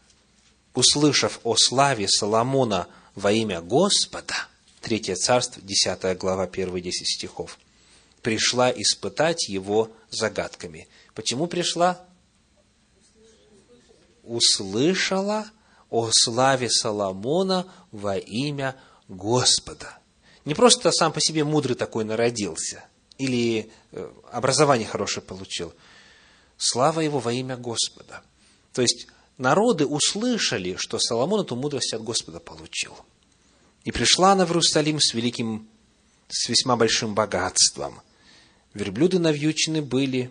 услышав 0.80 1.40
о 1.44 1.56
славе 1.56 2.08
Соломона 2.08 2.88
во 3.14 3.30
имя 3.30 3.60
Господа, 3.60 4.34
Третье 4.80 5.14
царство, 5.14 5.60
10 5.62 6.16
глава, 6.18 6.46
первые 6.46 6.82
10 6.82 7.06
стихов, 7.06 7.58
пришла 8.22 8.70
испытать 8.70 9.48
его 9.48 9.90
загадками. 10.10 10.88
Почему 11.14 11.46
пришла? 11.46 12.00
Услышала 14.22 15.50
о 15.90 16.08
славе 16.10 16.70
Соломона 16.70 17.66
во 17.92 18.16
имя 18.16 18.74
Господа. 19.08 19.98
Не 20.46 20.54
просто 20.54 20.90
сам 20.92 21.12
по 21.12 21.20
себе 21.20 21.44
мудрый 21.44 21.76
такой 21.76 22.04
народился, 22.04 22.84
или 23.18 23.70
э, 23.92 24.10
образование 24.32 24.88
хорошее 24.88 25.22
получил. 25.22 25.74
Слава 26.56 27.00
его 27.00 27.18
во 27.18 27.34
имя 27.34 27.58
Господа. 27.58 28.22
То 28.72 28.80
есть, 28.80 29.08
народы 29.40 29.86
услышали, 29.86 30.76
что 30.78 30.98
Соломон 30.98 31.40
эту 31.40 31.56
мудрость 31.56 31.92
от 31.94 32.02
Господа 32.02 32.38
получил. 32.38 32.96
И 33.84 33.90
пришла 33.90 34.32
она 34.32 34.44
в 34.44 34.50
Иерусалим 34.50 35.00
с 35.00 35.14
великим, 35.14 35.68
с 36.28 36.48
весьма 36.48 36.76
большим 36.76 37.14
богатством. 37.14 38.00
Верблюды 38.74 39.18
навьючены 39.18 39.82
были 39.82 40.30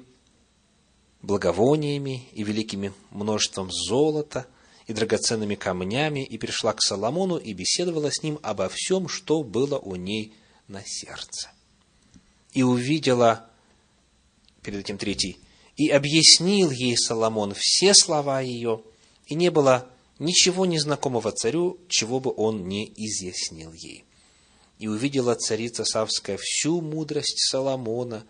благовониями 1.21 2.29
и 2.31 2.43
великими 2.43 2.93
множеством 3.11 3.69
золота 3.71 4.47
и 4.87 4.93
драгоценными 4.93 5.55
камнями, 5.55 6.23
и 6.23 6.37
пришла 6.37 6.73
к 6.73 6.81
Соломону 6.81 7.37
и 7.37 7.53
беседовала 7.53 8.09
с 8.11 8.23
ним 8.23 8.39
обо 8.43 8.69
всем, 8.69 9.09
что 9.09 9.43
было 9.43 9.77
у 9.77 9.95
ней 9.95 10.33
на 10.67 10.81
сердце 10.85 11.49
и 12.53 12.63
увидела, 12.63 13.45
перед 14.61 14.79
этим 14.79 14.97
третий, 14.97 15.39
и 15.75 15.89
объяснил 15.89 16.71
ей 16.71 16.97
Соломон 16.97 17.53
все 17.55 17.93
слова 17.93 18.41
ее, 18.41 18.81
и 19.29 19.35
не 19.35 19.51
было 19.51 19.87
ничего 20.17 20.65
незнакомого 20.65 21.31
царю, 21.31 21.79
чего 21.87 22.19
бы 22.19 22.33
он 22.35 22.67
не 22.67 22.91
изъяснил 22.97 23.71
ей. 23.73 24.03
И 24.79 24.87
увидела 24.87 25.35
царица 25.35 25.85
Савская 25.85 26.37
всю 26.41 26.81
мудрость 26.81 27.39
Соломона, 27.49 28.25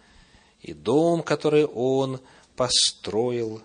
и 0.62 0.74
дом, 0.74 1.24
который 1.24 1.66
он 1.66 2.20
построил, 2.56 3.62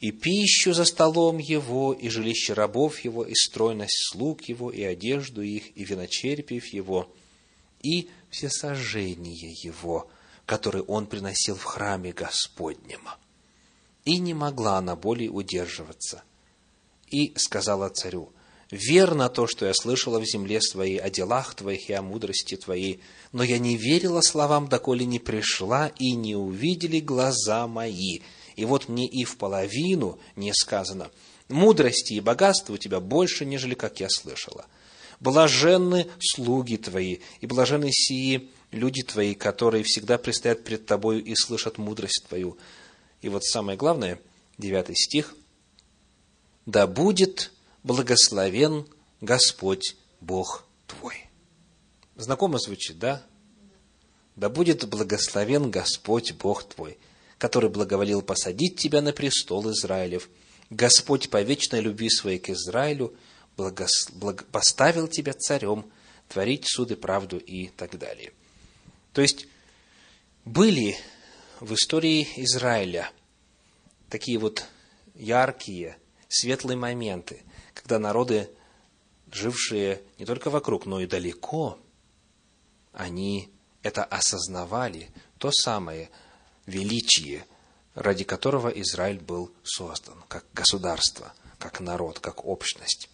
и 0.00 0.12
пищу 0.12 0.72
за 0.72 0.86
столом 0.86 1.36
его, 1.36 1.92
и 1.92 2.08
жилище 2.08 2.54
рабов 2.54 3.00
его, 3.00 3.22
и 3.22 3.34
стройность 3.34 4.10
слуг 4.10 4.42
его, 4.44 4.70
и 4.70 4.82
одежду 4.82 5.42
их, 5.42 5.76
и 5.76 5.84
виночерпиев 5.84 6.66
его, 6.72 7.12
и 7.82 8.08
всесожжение 8.30 9.52
его, 9.62 10.08
которое 10.46 10.82
он 10.84 11.06
приносил 11.06 11.56
в 11.56 11.64
храме 11.64 12.12
Господнем. 12.12 13.02
И 14.06 14.18
не 14.18 14.32
могла 14.32 14.78
она 14.78 14.96
более 14.96 15.28
удерживаться. 15.28 16.22
И 17.10 17.32
сказала 17.36 17.88
царю, 17.88 18.32
верно 18.70 19.28
то, 19.28 19.46
что 19.46 19.66
я 19.66 19.74
слышала 19.74 20.20
в 20.20 20.24
земле 20.24 20.60
своей 20.60 20.98
о 20.98 21.10
делах 21.10 21.54
твоих 21.54 21.88
и 21.90 21.92
о 21.92 22.02
мудрости 22.02 22.56
твоей, 22.56 23.00
но 23.32 23.42
я 23.42 23.58
не 23.58 23.76
верила 23.76 24.20
словам, 24.20 24.68
доколе 24.68 25.04
не 25.04 25.18
пришла 25.18 25.88
и 25.98 26.12
не 26.12 26.36
увидели 26.36 27.00
глаза 27.00 27.66
мои. 27.66 28.20
И 28.56 28.64
вот 28.64 28.88
мне 28.88 29.06
и 29.06 29.24
в 29.24 29.36
половину 29.36 30.18
не 30.36 30.52
сказано, 30.54 31.10
мудрости 31.48 32.14
и 32.14 32.20
богатства 32.20 32.74
у 32.74 32.78
тебя 32.78 33.00
больше, 33.00 33.44
нежели 33.44 33.74
как 33.74 34.00
я 34.00 34.08
слышала. 34.08 34.66
Блаженны 35.18 36.06
слуги 36.18 36.76
твои, 36.76 37.18
и 37.40 37.46
блаженны 37.46 37.90
сии 37.92 38.48
люди 38.70 39.02
твои, 39.02 39.34
которые 39.34 39.84
всегда 39.84 40.16
предстоят 40.16 40.64
пред 40.64 40.86
тобою 40.86 41.22
и 41.22 41.34
слышат 41.34 41.76
мудрость 41.76 42.24
твою. 42.28 42.56
И 43.20 43.28
вот 43.28 43.44
самое 43.44 43.76
главное, 43.76 44.18
девятый 44.56 44.96
стих. 44.96 45.34
Да 46.70 46.86
будет 46.86 47.50
благословен 47.82 48.86
Господь 49.20 49.96
Бог 50.20 50.64
твой. 50.86 51.26
Знакомо 52.14 52.60
звучит, 52.60 52.96
да? 52.96 53.26
Да 54.36 54.48
будет 54.48 54.88
благословен 54.88 55.72
Господь 55.72 56.32
Бог 56.34 56.62
твой, 56.62 56.96
который 57.38 57.70
благоволил 57.70 58.22
посадить 58.22 58.78
тебя 58.78 59.02
на 59.02 59.12
престол 59.12 59.68
Израилев. 59.72 60.28
Господь 60.70 61.28
по 61.28 61.42
вечной 61.42 61.80
любви 61.80 62.08
своей 62.08 62.38
к 62.38 62.50
Израилю– 62.50 63.16
благос... 63.56 64.08
благ... 64.12 64.46
поставил 64.52 65.08
тебя 65.08 65.32
царем, 65.32 65.90
творить 66.28 66.66
суды, 66.68 66.94
правду 66.94 67.38
и 67.38 67.66
так 67.66 67.98
далее. 67.98 68.32
То 69.12 69.22
есть, 69.22 69.48
были 70.44 70.96
в 71.58 71.74
истории 71.74 72.28
Израиля 72.36 73.10
такие 74.08 74.38
вот 74.38 74.64
яркие, 75.16 75.98
светлые 76.30 76.78
моменты, 76.78 77.42
когда 77.74 77.98
народы, 77.98 78.48
жившие 79.30 80.00
не 80.18 80.24
только 80.24 80.48
вокруг, 80.48 80.86
но 80.86 81.00
и 81.00 81.06
далеко, 81.06 81.78
они 82.94 83.50
это 83.82 84.04
осознавали, 84.04 85.10
то 85.36 85.50
самое 85.52 86.08
величие, 86.64 87.44
ради 87.94 88.24
которого 88.24 88.68
Израиль 88.68 89.20
был 89.20 89.52
создан, 89.62 90.16
как 90.28 90.46
государство, 90.54 91.34
как 91.58 91.80
народ, 91.80 92.18
как 92.18 92.46
общность 92.46 93.10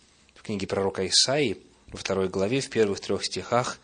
книге 0.46 0.68
пророка 0.68 1.04
Исаии, 1.08 1.60
во 1.88 1.98
второй 1.98 2.28
главе, 2.28 2.60
в 2.60 2.70
первых 2.70 3.00
трех 3.00 3.24
стихах, 3.24 3.78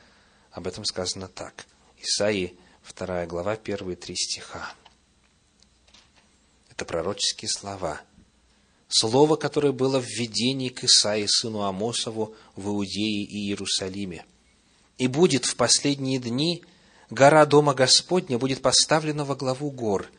об 0.53 0.69
этом 0.69 0.85
сказано 0.85 1.27
так. 1.27 1.67
Исаии, 1.99 2.57
вторая 2.83 3.27
глава, 3.27 3.57
первые 3.57 3.97
три 3.97 4.15
стиха. 4.15 4.73
Это 6.71 6.85
пророческие 6.85 7.49
слова. 7.49 8.01
Слово, 8.95 9.37
которое 9.37 9.73
было 9.73 9.99
в 9.99 10.05
видении 10.05 10.69
к 10.69 10.85
Исаии, 10.85 11.25
сыну 11.27 11.63
Амосову, 11.63 12.35
в 12.57 12.69
Иудее 12.69 13.25
и 13.25 13.49
Иерусалиме. 13.49 14.27
И 14.99 15.07
будет 15.07 15.47
в 15.47 15.57
последние 15.57 16.19
дни 16.19 16.63
гора 17.09 17.47
Дома 17.47 17.73
Господня 17.73 18.37
будет 18.39 18.61
поставлена 18.61 19.25
во 19.25 19.35
главу 19.35 19.71
гор, 19.71 20.11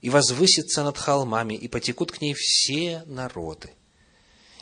и 0.00 0.10
возвысится 0.10 0.82
над 0.82 0.98
холмами, 0.98 1.54
и 1.54 1.68
потекут 1.68 2.10
к 2.10 2.20
ней 2.20 2.34
все 2.34 3.04
народы. 3.06 3.70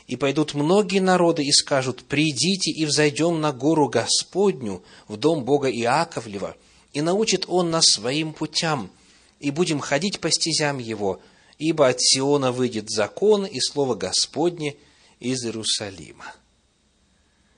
И 0.05 0.15
пойдут 0.15 0.53
многие 0.53 0.99
народы 0.99 1.43
и 1.43 1.51
скажут, 1.51 2.03
«Придите 2.03 2.69
и 2.69 2.85
взойдем 2.85 3.41
на 3.41 3.51
гору 3.51 3.89
Господню, 3.89 4.83
в 5.07 5.17
дом 5.17 5.43
Бога 5.43 5.71
Иаковлева, 5.71 6.55
и 6.93 7.01
научит 7.01 7.45
Он 7.47 7.71
нас 7.71 7.85
своим 7.85 8.31
путям, 8.33 8.91
и 9.39 9.49
будем 9.49 9.79
ходить 9.79 10.19
по 10.19 10.29
стезям 10.29 10.77
Его, 10.77 11.19
ибо 11.57 11.87
от 11.87 12.01
Сиона 12.01 12.51
выйдет 12.51 12.89
закон 12.89 13.45
и 13.45 13.59
слово 13.59 13.95
Господне 13.95 14.75
из 15.19 15.43
Иерусалима». 15.45 16.33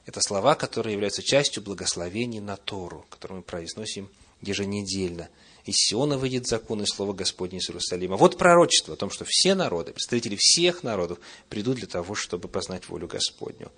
Это 0.05 0.21
слова, 0.21 0.55
которые 0.55 0.93
являются 0.93 1.21
частью 1.21 1.61
благословений 1.61 2.39
на 2.39 2.55
Тору, 2.55 3.05
которые 3.09 3.37
мы 3.39 3.43
произносим 3.43 4.09
еженедельно. 4.41 5.27
Из 5.65 5.75
Сиона 5.75 6.17
выйдет 6.17 6.47
закон 6.47 6.81
и 6.81 6.85
слово 6.85 7.11
Господне 7.11 7.57
из 7.57 7.69
Иерусалима. 7.69 8.15
Вот 8.15 8.37
пророчество 8.37 8.93
о 8.93 8.97
том, 8.97 9.09
что 9.09 9.25
все 9.27 9.53
народы, 9.53 9.91
представители 9.91 10.37
всех 10.39 10.81
народов, 10.83 11.19
придут 11.49 11.75
для 11.75 11.87
того, 11.87 12.15
чтобы 12.15 12.47
познать 12.47 12.87
волю 12.87 13.07
Господню. 13.07 13.69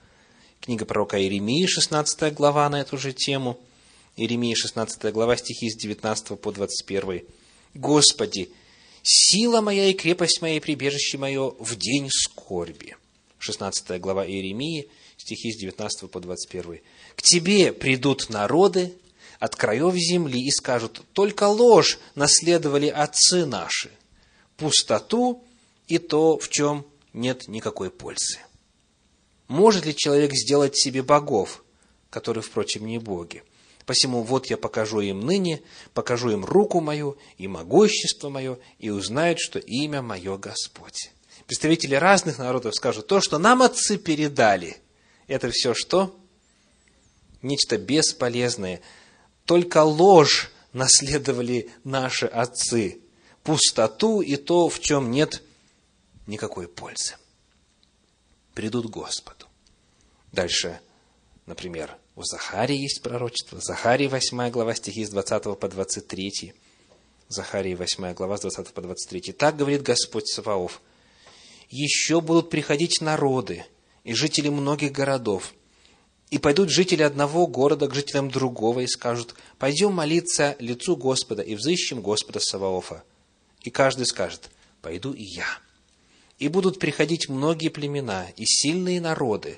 Книга 0.61 0.85
пророка 0.85 1.19
Иеремии, 1.19 1.65
16 1.65 2.31
глава 2.35 2.69
на 2.69 2.81
эту 2.81 2.99
же 2.99 3.11
тему. 3.11 3.57
Иеремия, 4.15 4.55
16 4.55 5.11
глава, 5.11 5.35
стихи 5.35 5.71
с 5.71 5.75
19 5.77 6.39
по 6.39 6.51
21. 6.51 7.23
«Господи, 7.73 8.51
сила 9.09 9.61
моя 9.61 9.87
и 9.87 9.93
крепость 9.93 10.41
моя 10.41 10.57
и 10.57 10.59
прибежище 10.59 11.17
мое 11.17 11.49
в 11.59 11.75
день 11.75 12.09
скорби». 12.11 12.95
16 13.39 13.99
глава 13.99 14.27
Иеремии, 14.27 14.89
стихи 15.17 15.51
с 15.51 15.57
19 15.57 16.11
по 16.11 16.19
21. 16.19 16.81
«К 17.15 17.21
тебе 17.21 17.73
придут 17.73 18.29
народы 18.29 18.93
от 19.39 19.55
краев 19.55 19.95
земли 19.95 20.39
и 20.39 20.51
скажут, 20.51 21.01
только 21.13 21.47
ложь 21.47 21.97
наследовали 22.15 22.87
отцы 22.87 23.45
наши, 23.45 23.89
пустоту 24.57 25.43
и 25.87 25.97
то, 25.97 26.37
в 26.37 26.49
чем 26.49 26.85
нет 27.13 27.47
никакой 27.47 27.89
пользы». 27.89 28.39
Может 29.49 29.85
ли 29.87 29.95
человек 29.95 30.33
сделать 30.33 30.77
себе 30.77 31.01
богов, 31.01 31.63
которые, 32.11 32.43
впрочем, 32.43 32.85
не 32.85 32.99
боги? 32.99 33.43
Посему 33.89 34.21
вот 34.21 34.45
я 34.51 34.57
покажу 34.57 34.99
им 34.99 35.21
ныне, 35.21 35.63
покажу 35.95 36.29
им 36.29 36.45
руку 36.45 36.79
мою 36.79 37.17
и 37.39 37.47
могущество 37.47 38.29
мое, 38.29 38.59
и 38.77 38.91
узнают, 38.91 39.39
что 39.39 39.57
имя 39.57 40.03
мое 40.03 40.37
Господь. 40.37 41.09
Представители 41.47 41.95
разных 41.95 42.37
народов 42.37 42.75
скажут, 42.75 43.07
то, 43.07 43.19
что 43.19 43.39
нам 43.39 43.63
отцы 43.63 43.97
передали– 43.97 44.77
это 45.27 45.49
все 45.49 45.73
что? 45.73 46.15
Нечто 47.41 47.79
бесполезное. 47.79 48.81
Только 49.45 49.81
ложь 49.83 50.51
наследовали 50.71 51.71
наши 51.83 52.27
отцы. 52.27 53.01
Пустоту 53.41 54.21
и 54.21 54.35
то, 54.35 54.69
в 54.69 54.79
чем 54.81 55.09
нет 55.09 55.41
никакой 56.27 56.67
пользы. 56.67 57.15
Придут 58.53 58.85
Господу. 58.91 59.47
Дальше, 60.31 60.79
например, 61.47 61.98
у 62.19 62.23
Захарии 62.23 62.75
есть 62.75 63.01
пророчество. 63.01 63.61
Захарии 63.61 64.07
8 64.07 64.49
глава, 64.49 64.75
стихи 64.75 65.05
с 65.05 65.09
20 65.09 65.57
по 65.57 65.69
23. 65.69 66.53
Захарии 67.29 67.75
8 67.75 68.13
глава, 68.13 68.35
с 68.37 68.41
20 68.41 68.73
по 68.73 68.81
23. 68.81 69.31
Так 69.31 69.55
говорит 69.55 69.83
Господь 69.83 70.27
Саваоф. 70.27 70.81
Еще 71.69 72.19
будут 72.19 72.49
приходить 72.49 72.99
народы, 72.99 73.65
и 74.03 74.13
жители 74.13 74.49
многих 74.49 74.91
городов. 74.91 75.53
И 76.29 76.39
пойдут 76.39 76.69
жители 76.69 77.03
одного 77.03 77.47
города 77.47 77.87
к 77.87 77.95
жителям 77.95 78.29
другого 78.29 78.81
и 78.81 78.87
скажут, 78.87 79.35
пойдем 79.57 79.93
молиться 79.93 80.57
лицу 80.59 80.97
Господа 80.97 81.41
и 81.41 81.55
взыщем 81.55 82.01
Господа 82.01 82.41
Саваофа. 82.41 83.01
И 83.61 83.69
каждый 83.69 84.05
скажет, 84.05 84.49
пойду 84.81 85.13
и 85.13 85.23
я. 85.23 85.47
И 86.37 86.49
будут 86.49 86.79
приходить 86.79 87.29
многие 87.29 87.69
племена 87.69 88.27
и 88.35 88.43
сильные 88.45 88.99
народы, 88.99 89.57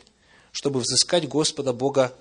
чтобы 0.51 0.79
взыскать 0.79 1.27
Господа 1.27 1.73
Бога 1.73 2.15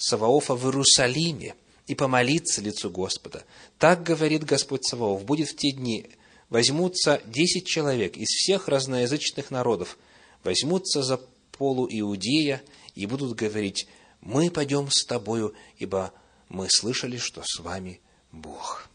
Саваофа 0.00 0.54
в 0.54 0.64
Иерусалиме 0.64 1.54
и 1.86 1.94
помолиться 1.94 2.60
лицу 2.60 2.90
Господа. 2.90 3.44
Так 3.78 4.02
говорит 4.02 4.44
Господь 4.44 4.84
Саваоф, 4.84 5.24
будет 5.24 5.50
в 5.50 5.56
те 5.56 5.72
дни, 5.72 6.06
возьмутся 6.48 7.20
десять 7.26 7.66
человек 7.66 8.16
из 8.16 8.28
всех 8.28 8.68
разноязычных 8.68 9.50
народов– 9.50 9.96
возьмутся 10.44 11.02
за 11.02 11.20
полу 11.52 11.86
Иудея 11.90 12.62
и 12.94 13.06
будут 13.06 13.34
говорить, 13.34 13.86
мы 14.20 14.50
пойдем 14.50 14.90
с 14.90 15.04
тобою, 15.04 15.54
ибо 15.78 16.12
мы 16.48 16.68
слышали, 16.68 17.16
что 17.16 17.42
с 17.44 17.60
вами 17.60 18.00
Бог. 18.32 18.88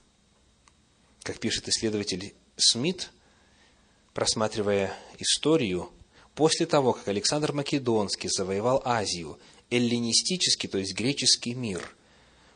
Как 1.24 1.40
пишет 1.40 1.68
исследователь 1.68 2.34
Смит, 2.58 3.12
просматривая 4.14 4.94
историю, 5.18 5.90
после 6.36 6.66
того, 6.66 6.94
как 6.94 7.08
Александр 7.08 7.54
Македонский 7.54 8.30
завоевал 8.30 8.82
Азию, 8.86 9.40
эллинистический, 9.70 10.70
то 10.70 10.78
есть 10.78 10.94
греческий 10.94 11.54
мир, 11.54 11.96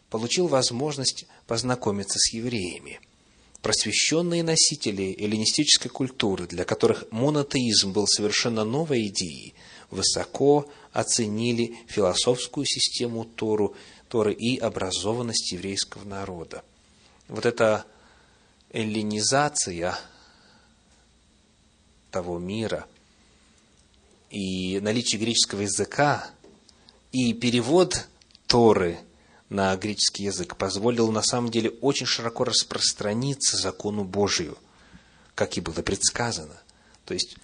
получил 0.09 0.47
возможность 0.47 1.25
познакомиться 1.47 2.17
с 2.19 2.33
евреями– 2.33 2.99
просвещенные 3.61 4.43
носители 4.43 5.15
эллинистической 5.17 5.91
культуры, 5.91 6.47
для 6.47 6.65
которых 6.65 7.05
монотеизм 7.11 7.91
был 7.91 8.07
совершенно 8.07 8.63
новой 8.63 9.07
идеей, 9.07 9.53
высоко 9.89 10.69
оценили 10.93 11.77
философскую 11.87 12.65
систему 12.65 13.25
Тору, 13.25 13.75
Торы 14.07 14.33
и 14.33 14.57
образованность 14.57 15.51
еврейского 15.51 16.03
народа. 16.05 16.63
Вот 17.27 17.45
эта 17.45 17.85
эллинизация 18.71 19.97
того 22.11 22.39
мира 22.39 22.87
и 24.31 24.79
наличие 24.79 25.19
греческого 25.19 25.61
языка 25.61 26.31
и 27.11 27.33
перевод 27.33 28.07
Торы– 28.47 28.99
на 29.49 29.75
греческий 29.75 30.23
язык 30.25 30.55
позволил 30.55 31.11
на 31.11 31.23
самом 31.23 31.49
деле 31.49 31.71
очень 31.81 32.05
широко 32.05 32.43
распространиться 32.43 33.57
закону 33.57 34.03
Божию, 34.03 34.57
как 35.35 35.57
и 35.57 35.61
было 35.61 35.81
предсказано. 35.81 36.61
То 37.05 37.15
есть 37.15 37.35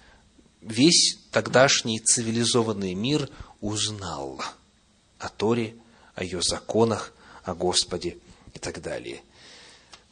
весь 0.62 1.18
тогдашний 1.32 2.00
цивилизованный 2.00 2.94
мир 2.94 3.30
узнал 3.60 4.42
о 5.18 5.30
Торе, 5.30 5.76
о 6.14 6.24
ее 6.24 6.42
законах, 6.42 7.14
о 7.44 7.56
Господе 7.56 8.18
и 8.54 8.60
так 8.60 8.82
далее. 8.82 9.24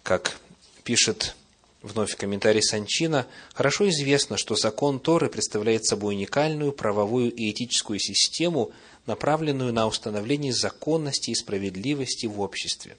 Как 0.02 0.38
пишет 0.84 1.36
вновь 1.84 2.16
комментарий 2.16 2.64
Санчина, 2.64 3.28
хорошо 3.54 3.88
известно, 3.90 4.38
что 4.38 4.56
закон 4.56 5.00
Торы 5.00 5.30
представляет 5.30 5.86
собой 5.86 6.16
уникальную 6.16 6.72
правовую 6.72 7.32
и 7.32 7.52
этическую 7.52 8.00
систему– 8.00 8.72
направленную 9.06 9.74
на 9.74 9.88
установление 9.88 10.54
законности 10.54 11.32
и 11.32 11.36
справедливости 11.36 12.26
в 12.26 12.40
обществе. 12.40 12.98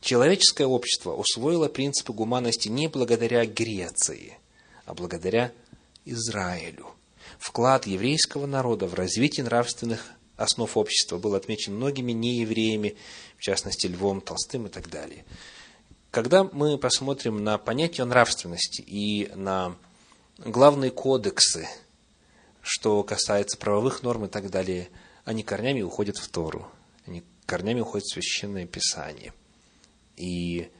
Человеческое 0.00 0.66
общество 0.66 1.14
усвоило 1.14 1.68
принципы 1.68 2.12
гуманности 2.12 2.68
не 2.68 2.88
благодаря 2.88 3.46
Греции, 3.46 4.38
а 4.84 4.94
благодаря 4.94 5.52
Израилю. 6.04 6.88
Вклад 7.38 7.86
еврейского 7.86 8.46
народа 8.46 8.86
в 8.86 8.94
развитие 8.94 9.44
нравственных 9.44 10.10
основ 10.36 10.76
общества 10.76 11.18
был 11.18 11.34
отмечен 11.34 11.76
многими 11.76 12.12
неевреями, 12.12 12.96
в 13.38 13.40
частности 13.40 13.86
Львом 13.86 14.20
Толстым 14.20 14.66
и 14.66 14.68
так 14.68 14.90
далее. 14.90 15.24
Когда 16.10 16.44
мы 16.44 16.78
посмотрим 16.78 17.42
на 17.42 17.58
понятие 17.58 18.04
нравственности 18.04 18.82
и 18.82 19.30
на 19.34 19.74
главные 20.38 20.90
кодексы, 20.90 21.68
что 22.60 23.02
касается 23.04 23.56
правовых 23.56 24.02
норм 24.02 24.26
и 24.26 24.28
так 24.28 24.50
далее– 24.50 24.88
они 25.24 25.42
корнями 25.42 25.82
уходят 25.82 26.16
в 26.18 26.28
Тору, 26.28 26.70
они 27.06 27.22
корнями 27.46 27.80
уходят 27.80 28.06
в 28.06 28.12
Священное 28.12 28.66
Писание. 28.66 29.32
И 30.16 30.70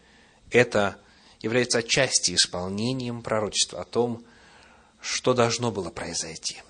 это 0.50 0.98
является 1.40 1.78
отчасти 1.78 2.34
исполнением 2.34 3.22
пророчества 3.22 3.80
о 3.80 3.84
том, 3.84 4.24
что 5.00 5.34
должно 5.34 5.70
было 5.70 5.90
произойти. 5.90 6.62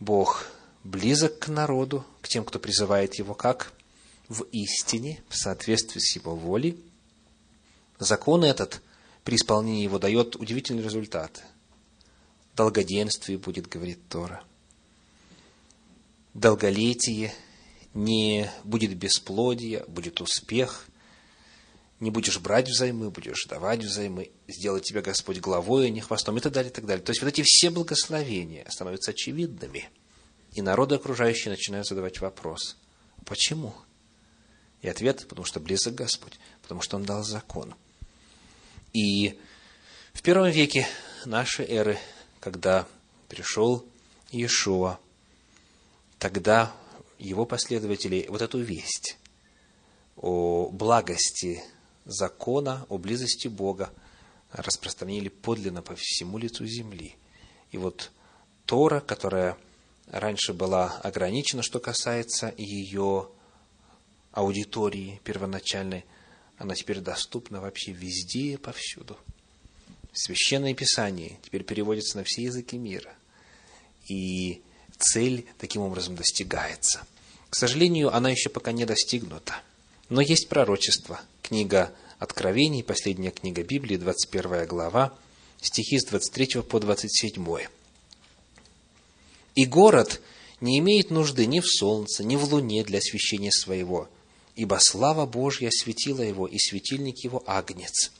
Бог 0.00 0.46
близок 0.82 1.38
к 1.38 1.48
народу, 1.48 2.04
к 2.20 2.28
тем, 2.28 2.44
кто 2.44 2.58
призывает 2.58 3.14
его 3.16 3.34
как 3.34 3.72
в 4.28 4.42
истине, 4.52 5.22
в 5.28 5.36
соответствии 5.36 6.00
с 6.00 6.14
его 6.16 6.34
волей. 6.34 6.82
Закон 7.98 8.44
этот 8.44 8.80
при 9.22 9.36
исполнении 9.36 9.84
его 9.84 9.98
дает 9.98 10.36
удивительный 10.36 10.82
результат. 10.82 11.42
Долгоденствие 12.56 13.38
будет, 13.38 13.68
говорит 13.68 13.98
Тора– 14.08 14.42
долголетие, 16.34 17.32
не 17.94 18.50
будет 18.64 18.96
бесплодия, 18.96 19.84
будет 19.86 20.20
успех, 20.20 20.86
не 22.00 22.10
будешь 22.10 22.38
брать 22.40 22.68
взаймы, 22.68 23.10
будешь 23.10 23.46
давать 23.46 23.82
взаймы, 23.82 24.32
сделать 24.48 24.84
тебя 24.84 25.00
Господь 25.00 25.38
главой, 25.38 25.86
а 25.86 25.90
не 25.90 26.00
хвостом, 26.00 26.36
и 26.36 26.40
так 26.40 26.52
далее, 26.52 26.70
и 26.70 26.74
так 26.74 26.86
далее. 26.86 27.04
То 27.04 27.10
есть, 27.10 27.22
вот 27.22 27.28
эти 27.28 27.42
все 27.44 27.70
благословения 27.70 28.66
становятся 28.68 29.12
очевидными. 29.12 29.88
И 30.52 30.62
народы 30.62 30.96
окружающие 30.96 31.50
начинают 31.50 31.86
задавать 31.86 32.20
вопрос, 32.20 32.76
почему? 33.24 33.74
И 34.82 34.88
ответ, 34.88 35.26
потому 35.28 35.46
что 35.46 35.60
близок 35.60 35.94
Господь, 35.94 36.38
потому 36.62 36.80
что 36.82 36.96
Он 36.96 37.04
дал 37.04 37.24
закон. 37.24 37.74
И 38.92 39.38
в 40.12 40.22
первом 40.22 40.50
веке 40.50 40.86
нашей 41.24 41.66
эры, 41.66 41.98
когда 42.38 42.86
пришел 43.28 43.84
Иешуа, 44.30 45.00
тогда 46.24 46.74
его 47.18 47.44
последователи 47.44 48.24
вот 48.30 48.40
эту 48.40 48.58
весть 48.58 49.18
о 50.16 50.70
благости 50.70 51.62
закона, 52.06 52.86
о 52.88 52.96
близости 52.96 53.46
Бога 53.46 53.92
распространили 54.50 55.28
подлинно 55.28 55.82
по 55.82 55.94
всему 55.94 56.38
лицу 56.38 56.64
земли. 56.64 57.14
И 57.72 57.76
вот 57.76 58.10
Тора, 58.64 59.00
которая 59.00 59.58
раньше 60.06 60.54
была 60.54 60.96
ограничена, 61.02 61.62
что 61.62 61.78
касается 61.78 62.54
ее 62.56 63.28
аудитории 64.32 65.20
первоначальной, 65.24 66.06
она 66.56 66.74
теперь 66.74 67.00
доступна 67.00 67.60
вообще 67.60 67.92
везде 67.92 68.54
и 68.54 68.56
повсюду. 68.56 69.18
Священное 70.14 70.72
Писание 70.72 71.38
теперь 71.42 71.64
переводится 71.64 72.16
на 72.16 72.24
все 72.24 72.44
языки 72.44 72.78
мира. 72.78 73.12
И 74.08 74.62
цель 75.04 75.46
таким 75.58 75.82
образом 75.82 76.16
достигается. 76.16 77.06
К 77.50 77.56
сожалению, 77.56 78.14
она 78.14 78.30
еще 78.30 78.48
пока 78.48 78.72
не 78.72 78.84
достигнута. 78.84 79.54
Но 80.08 80.20
есть 80.20 80.48
пророчество. 80.48 81.20
Книга 81.42 81.92
Откровений, 82.18 82.82
последняя 82.82 83.30
книга 83.30 83.62
Библии, 83.62 83.96
21 83.96 84.66
глава, 84.66 85.12
стихи 85.60 85.98
с 85.98 86.04
23 86.06 86.62
по 86.62 86.80
27. 86.80 87.46
«И 89.54 89.66
город 89.66 90.20
не 90.60 90.78
имеет 90.78 91.10
нужды 91.10 91.46
ни 91.46 91.60
в 91.60 91.66
солнце, 91.66 92.24
ни 92.24 92.36
в 92.36 92.44
луне 92.44 92.82
для 92.82 92.98
освещения 92.98 93.52
своего, 93.52 94.08
ибо 94.56 94.78
слава 94.80 95.26
Божья 95.26 95.68
осветила 95.68 96.22
его, 96.22 96.46
и 96.46 96.58
светильник 96.58 97.22
его 97.24 97.42
агнец. 97.46 98.12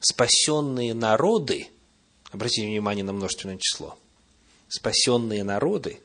Спасенные 0.00 0.94
народы, 0.94 1.68
обратите 2.30 2.66
внимание 2.66 3.04
на 3.04 3.12
множественное 3.12 3.58
число, 3.58 3.96
спасенные 4.68 5.42
народы 5.42 6.00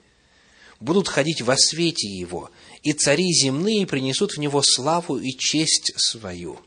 будут 0.81 1.07
ходить 1.07 1.41
во 1.41 1.55
свете 1.57 2.09
его, 2.09 2.51
и 2.83 2.91
цари 2.91 3.31
земные 3.31 3.87
принесут 3.87 4.33
в 4.33 4.37
него 4.39 4.61
славу 4.63 5.17
и 5.17 5.31
честь 5.31 5.93
свою. 5.95 6.59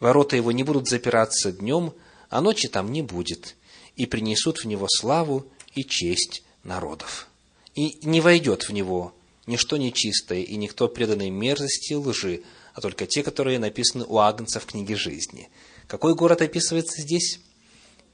Ворота 0.00 0.36
его 0.36 0.52
не 0.52 0.64
будут 0.64 0.88
запираться 0.88 1.52
днем, 1.52 1.94
а 2.28 2.40
ночи 2.40 2.68
там 2.68 2.92
не 2.92 3.02
будет, 3.02 3.54
и 3.96 4.06
принесут 4.06 4.58
в 4.58 4.64
него 4.66 4.86
славу 4.88 5.46
и 5.74 5.84
честь 5.84 6.42
народов. 6.64 7.28
И 7.74 7.98
не 8.02 8.20
войдет 8.20 8.68
в 8.68 8.72
него 8.72 9.14
ничто 9.46 9.76
нечистое 9.76 10.42
и 10.42 10.56
никто 10.56 10.88
преданный 10.88 11.30
мерзости 11.30 11.92
и 11.92 11.96
лжи, 11.96 12.42
а 12.74 12.80
только 12.80 13.06
те, 13.06 13.22
которые 13.22 13.58
написаны 13.58 14.04
у 14.04 14.18
Агнца 14.18 14.60
в 14.60 14.66
книге 14.66 14.96
жизни. 14.96 15.48
Какой 15.86 16.14
город 16.14 16.42
описывается 16.42 17.02
здесь? 17.02 17.40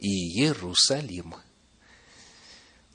Иерусалим. 0.01 1.35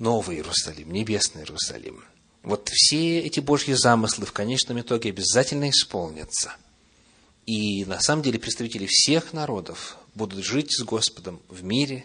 Новый 0.02 0.38
Иерусалим, 0.38 0.91
небесный 0.91 1.43
Иерусалим. 1.43 2.04
Вот 2.41 2.70
все 2.70 3.20
эти 3.20 3.39
Божьи 3.39 3.74
замыслы 3.74 4.26
в 4.26 4.34
конечном 4.34 4.82
итоге 4.82 5.12
обязательно 5.12 5.70
исполнятся. 5.70 6.56
И 7.45 7.86
на 7.86 7.99
самом 7.99 8.24
деле 8.24 8.39
представители 8.39 8.88
всех 8.88 9.32
народов 9.32 9.97
будут 10.16 10.43
жить 10.43 10.76
с 10.76 10.82
Господом 10.82 11.39
в 11.49 11.64
мире, 11.64 12.04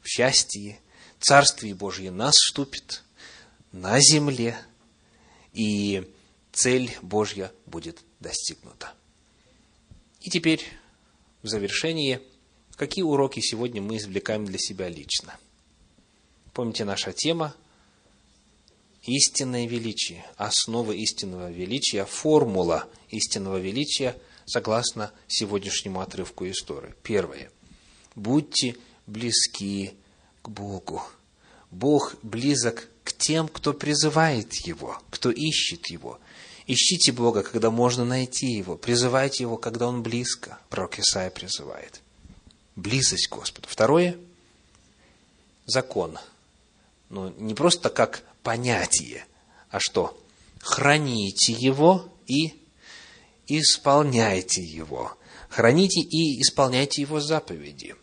в 0.00 0.08
счастье, 0.08 0.80
Царствие 1.20 1.74
Божье 1.74 2.10
наступит 2.10 3.02
на 3.72 4.00
земле, 4.00 4.56
и 5.52 6.10
цель 6.52 6.96
Божья 7.02 7.52
будет 7.66 7.98
достигнута. 8.20 8.94
И 10.22 10.30
теперь, 10.30 10.64
в 11.42 11.48
завершении, 11.48 12.22
какие 12.74 13.04
уроки 13.04 13.40
сегодня 13.40 13.82
мы 13.82 13.98
извлекаем 13.98 14.46
для 14.46 14.56
себя 14.56 14.88
лично– 14.88 15.38
Помните, 16.56 16.86
наша 16.86 17.12
тема– 17.12 17.54
истинное 19.02 19.66
величие, 19.66 20.24
основа 20.38 20.92
истинного 20.92 21.50
величия, 21.50 22.06
формула 22.06 22.88
истинного 23.10 23.58
величия 23.58 24.16
согласно 24.46 25.12
сегодняшнему 25.28 26.00
отрывку 26.00 26.48
истории. 26.48 26.94
Первое. 27.02 27.50
Будьте 28.14 28.74
близки 29.06 29.96
к 30.40 30.48
Богу. 30.48 31.02
Бог 31.70 32.14
близок 32.22 32.88
к 33.04 33.12
тем, 33.12 33.48
кто 33.48 33.74
призывает 33.74 34.54
Его, 34.66 34.98
кто 35.10 35.30
ищет 35.30 35.88
Его. 35.90 36.18
Ищите 36.66 37.12
Бога, 37.12 37.42
когда 37.42 37.70
можно 37.70 38.06
найти 38.06 38.46
Его. 38.46 38.78
Призывайте 38.78 39.42
Его, 39.42 39.58
когда 39.58 39.88
Он 39.88 40.02
близко. 40.02 40.58
Пророк 40.70 40.98
Исаия 40.98 41.28
призывает. 41.28 42.00
Близость 42.76 43.26
к 43.26 43.34
Господу. 43.34 43.68
Второе– 43.68 44.16
закон– 45.66 46.18
ну, 47.08 47.32
не 47.38 47.54
просто 47.54 47.90
как 47.90 48.22
понятие, 48.42 49.24
а 49.70 49.80
что? 49.80 50.20
Храните 50.60 51.52
его 51.52 52.08
и 52.26 52.54
исполняйте 53.46 54.62
его. 54.62 55.16
Храните 55.48 56.00
и 56.00 56.40
исполняйте 56.40 57.02
его 57.02 57.20
заповеди. 57.20 57.94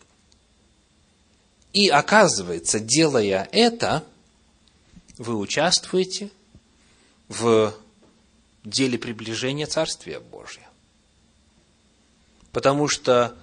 И 1.73 1.89
оказывается, 1.89 2.79
делая 2.79 3.49
это, 3.51 4.03
вы 5.17 5.37
участвуете 5.37 6.29
в 7.27 7.73
деле 8.63 8.97
приближения 8.97 9.65
Царствия 9.65 10.19
Божия. 10.19 10.67
Потому 12.51 12.87
что 12.87 13.35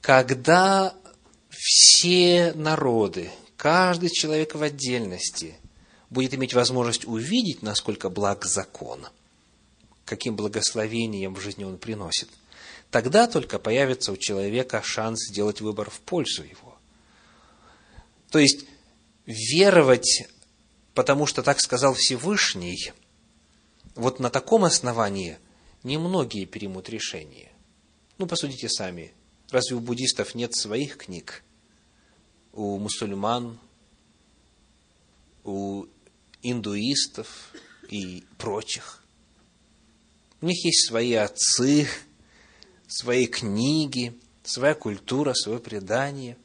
когда 0.00 0.94
все 1.50 2.52
народы, 2.54 3.30
каждый 3.62 4.10
человек 4.10 4.56
в 4.56 4.62
отдельности 4.64 5.54
будет 6.10 6.34
иметь 6.34 6.52
возможность 6.52 7.06
увидеть, 7.06 7.62
насколько 7.62 8.10
благ 8.10 8.44
закон, 8.44 9.06
каким 10.04 10.34
благословением 10.34 11.36
в 11.36 11.40
жизни 11.40 11.62
он 11.62 11.78
приносит, 11.78 12.28
тогда 12.90 13.28
только 13.28 13.60
появится 13.60 14.10
у 14.10 14.16
человека 14.16 14.82
шанс 14.82 15.28
сделать 15.28 15.60
выбор 15.60 15.90
в 15.90 16.00
пользу 16.00 16.42
его. 16.42 16.76
То 18.30 18.40
есть, 18.40 18.64
веровать, 19.26 20.26
потому 20.92 21.26
что 21.26 21.44
так 21.44 21.60
сказал 21.60 21.94
Всевышний, 21.94 22.92
вот 23.94 24.18
на 24.18 24.28
таком 24.28 24.64
основании 24.64 25.38
немногие 25.84 26.48
примут 26.48 26.88
решение. 26.88 27.52
Ну, 28.18 28.26
посудите 28.26 28.68
сами, 28.68 29.12
разве 29.52 29.76
у 29.76 29.80
буддистов 29.80 30.34
нет 30.34 30.52
своих 30.52 30.96
книг? 30.96 31.44
У 32.52 32.78
мусульман, 32.78 33.58
у 35.44 35.86
индуистов 36.42 37.52
и 37.88 38.24
прочих. 38.38 39.02
У 40.40 40.46
них 40.46 40.64
есть 40.64 40.88
свои 40.88 41.14
отцы, 41.14 41.88
свои 42.86 43.26
книги, 43.26 44.18
своя 44.42 44.74
культура, 44.74 45.34
свое 45.34 45.58
предание. 45.58 46.36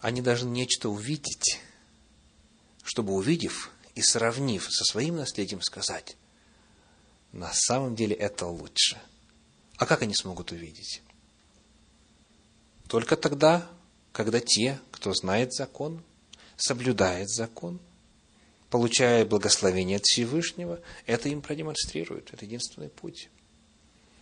Они 0.00 0.22
должны 0.22 0.48
нечто 0.48 0.88
увидеть, 0.88 1.60
чтобы 2.82 3.12
увидев 3.12 3.70
и 3.94 4.02
сравнив 4.02 4.64
со 4.70 4.84
своим 4.84 5.16
наследием 5.16 5.62
сказать, 5.62 6.16
на 7.32 7.52
самом 7.52 7.96
деле 7.96 8.14
это 8.14 8.46
лучше. 8.46 9.00
А 9.76 9.84
как 9.84 10.02
они 10.02 10.14
смогут 10.14 10.52
увидеть? 10.52 11.02
Только 12.88 13.16
тогда, 13.16 13.68
когда 14.12 14.40
те, 14.40 14.78
кто 14.92 15.12
знает 15.12 15.52
закон, 15.52 16.02
соблюдает 16.56 17.28
закон, 17.28 17.80
получая 18.70 19.24
благословение 19.24 19.96
от 19.96 20.04
Всевышнего, 20.04 20.80
это 21.06 21.28
им 21.28 21.42
продемонстрирует. 21.42 22.32
Это 22.32 22.44
единственный 22.44 22.88
путь. 22.88 23.28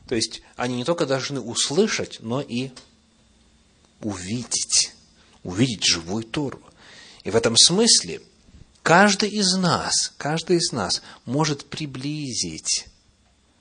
То 0.09 0.15
есть, 0.15 0.43
они 0.57 0.77
не 0.77 0.85
только 0.85 1.07
должны 1.07 1.41
услышать, 1.41 2.19
но 2.21 2.41
и 2.41 2.71
увидеть. 4.01 4.93
Увидеть 5.43 5.85
живую 5.85 6.25
Тору. 6.25 6.63
И 7.23 7.31
в 7.31 7.37
этом 7.37 7.57
смысле 7.57 8.21
каждый 8.83 9.31
из 9.31 9.55
нас, 9.57 10.13
каждый 10.17 10.57
из 10.57 10.73
нас 10.73 11.03
может 11.27 11.67
приблизить 11.67 12.87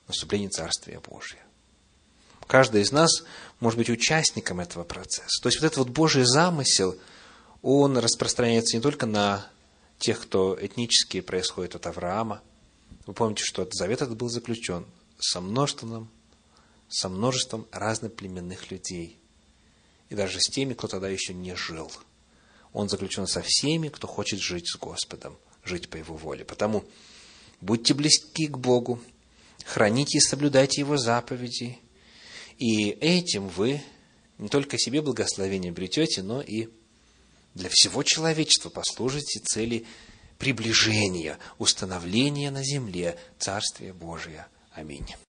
наступление 0.08 0.50
Царствия 0.50 1.00
Божия. 1.00 1.43
Каждый 2.54 2.84
из 2.84 2.92
нас 2.92 3.24
может 3.60 3.80
быть 3.80 3.90
участником 3.90 4.60
этого 4.60 4.84
процесса. 4.84 5.42
То 5.42 5.50
есть 5.50 5.60
вот 5.60 5.66
этот 5.66 5.78
вот 5.80 5.90
Божий 5.90 6.24
замысел, 6.24 6.96
он 7.64 7.98
распространяется 7.98 8.78
не 8.78 8.82
только 8.84 9.08
на 9.08 9.50
тех, 9.98 10.22
кто 10.22 10.56
этнически 10.62 11.22
происходит 11.22 11.74
от 11.74 11.88
Авраама. 11.88 12.44
Вы 13.08 13.16
помните, 13.16 13.44
что 13.44 13.68
завет 13.72 14.04
этот 14.04 14.18
был 14.18 14.30
заключен 14.30 14.86
со 15.18 15.42
множеством, 15.42 16.12
со 16.90 17.10
множеством 17.10 17.66
разноплеменных 17.72 18.70
людей. 18.70 19.18
И 20.10 20.14
даже 20.14 20.40
с 20.40 20.44
теми, 20.44 20.76
кто 20.76 20.88
тогда 20.88 21.10
еще 21.10 21.34
не 21.34 21.56
жил. 21.56 21.92
Он 22.72 22.88
заключен 22.88 23.26
со 23.26 23.42
всеми, 23.42 23.90
кто 23.90 24.06
хочет 24.06 24.40
жить 24.40 24.70
с 24.70 24.78
Господом, 24.78 25.40
жить 25.64 25.90
по 25.90 25.96
Его 25.98 26.16
воле. 26.16 26.46
Потому 26.46 26.86
будьте 27.62 27.96
близки 27.96 28.46
к 28.46 28.60
Богу, 28.60 29.02
храните 29.66 30.20
и 30.20 30.22
соблюдайте 30.22 30.82
Его 30.82 30.98
заповеди, 30.98 31.80
и 32.58 32.90
этим 32.90 33.48
вы 33.48 33.82
не 34.38 34.50
только 34.50 34.78
себе 34.78 35.02
благословение 35.02 35.72
обретете, 35.72 36.24
но 36.24 36.42
и 36.42 36.70
для 37.54 37.70
всего 37.72 38.04
человечества 38.04 38.70
послужите 38.70 39.40
цели 39.40 39.86
приближения, 40.40 41.38
установления 41.60 42.52
на 42.52 42.64
земле 42.64 43.18
Царствия 43.40 43.94
Божия. 43.94 44.48
Аминь. 44.74 45.16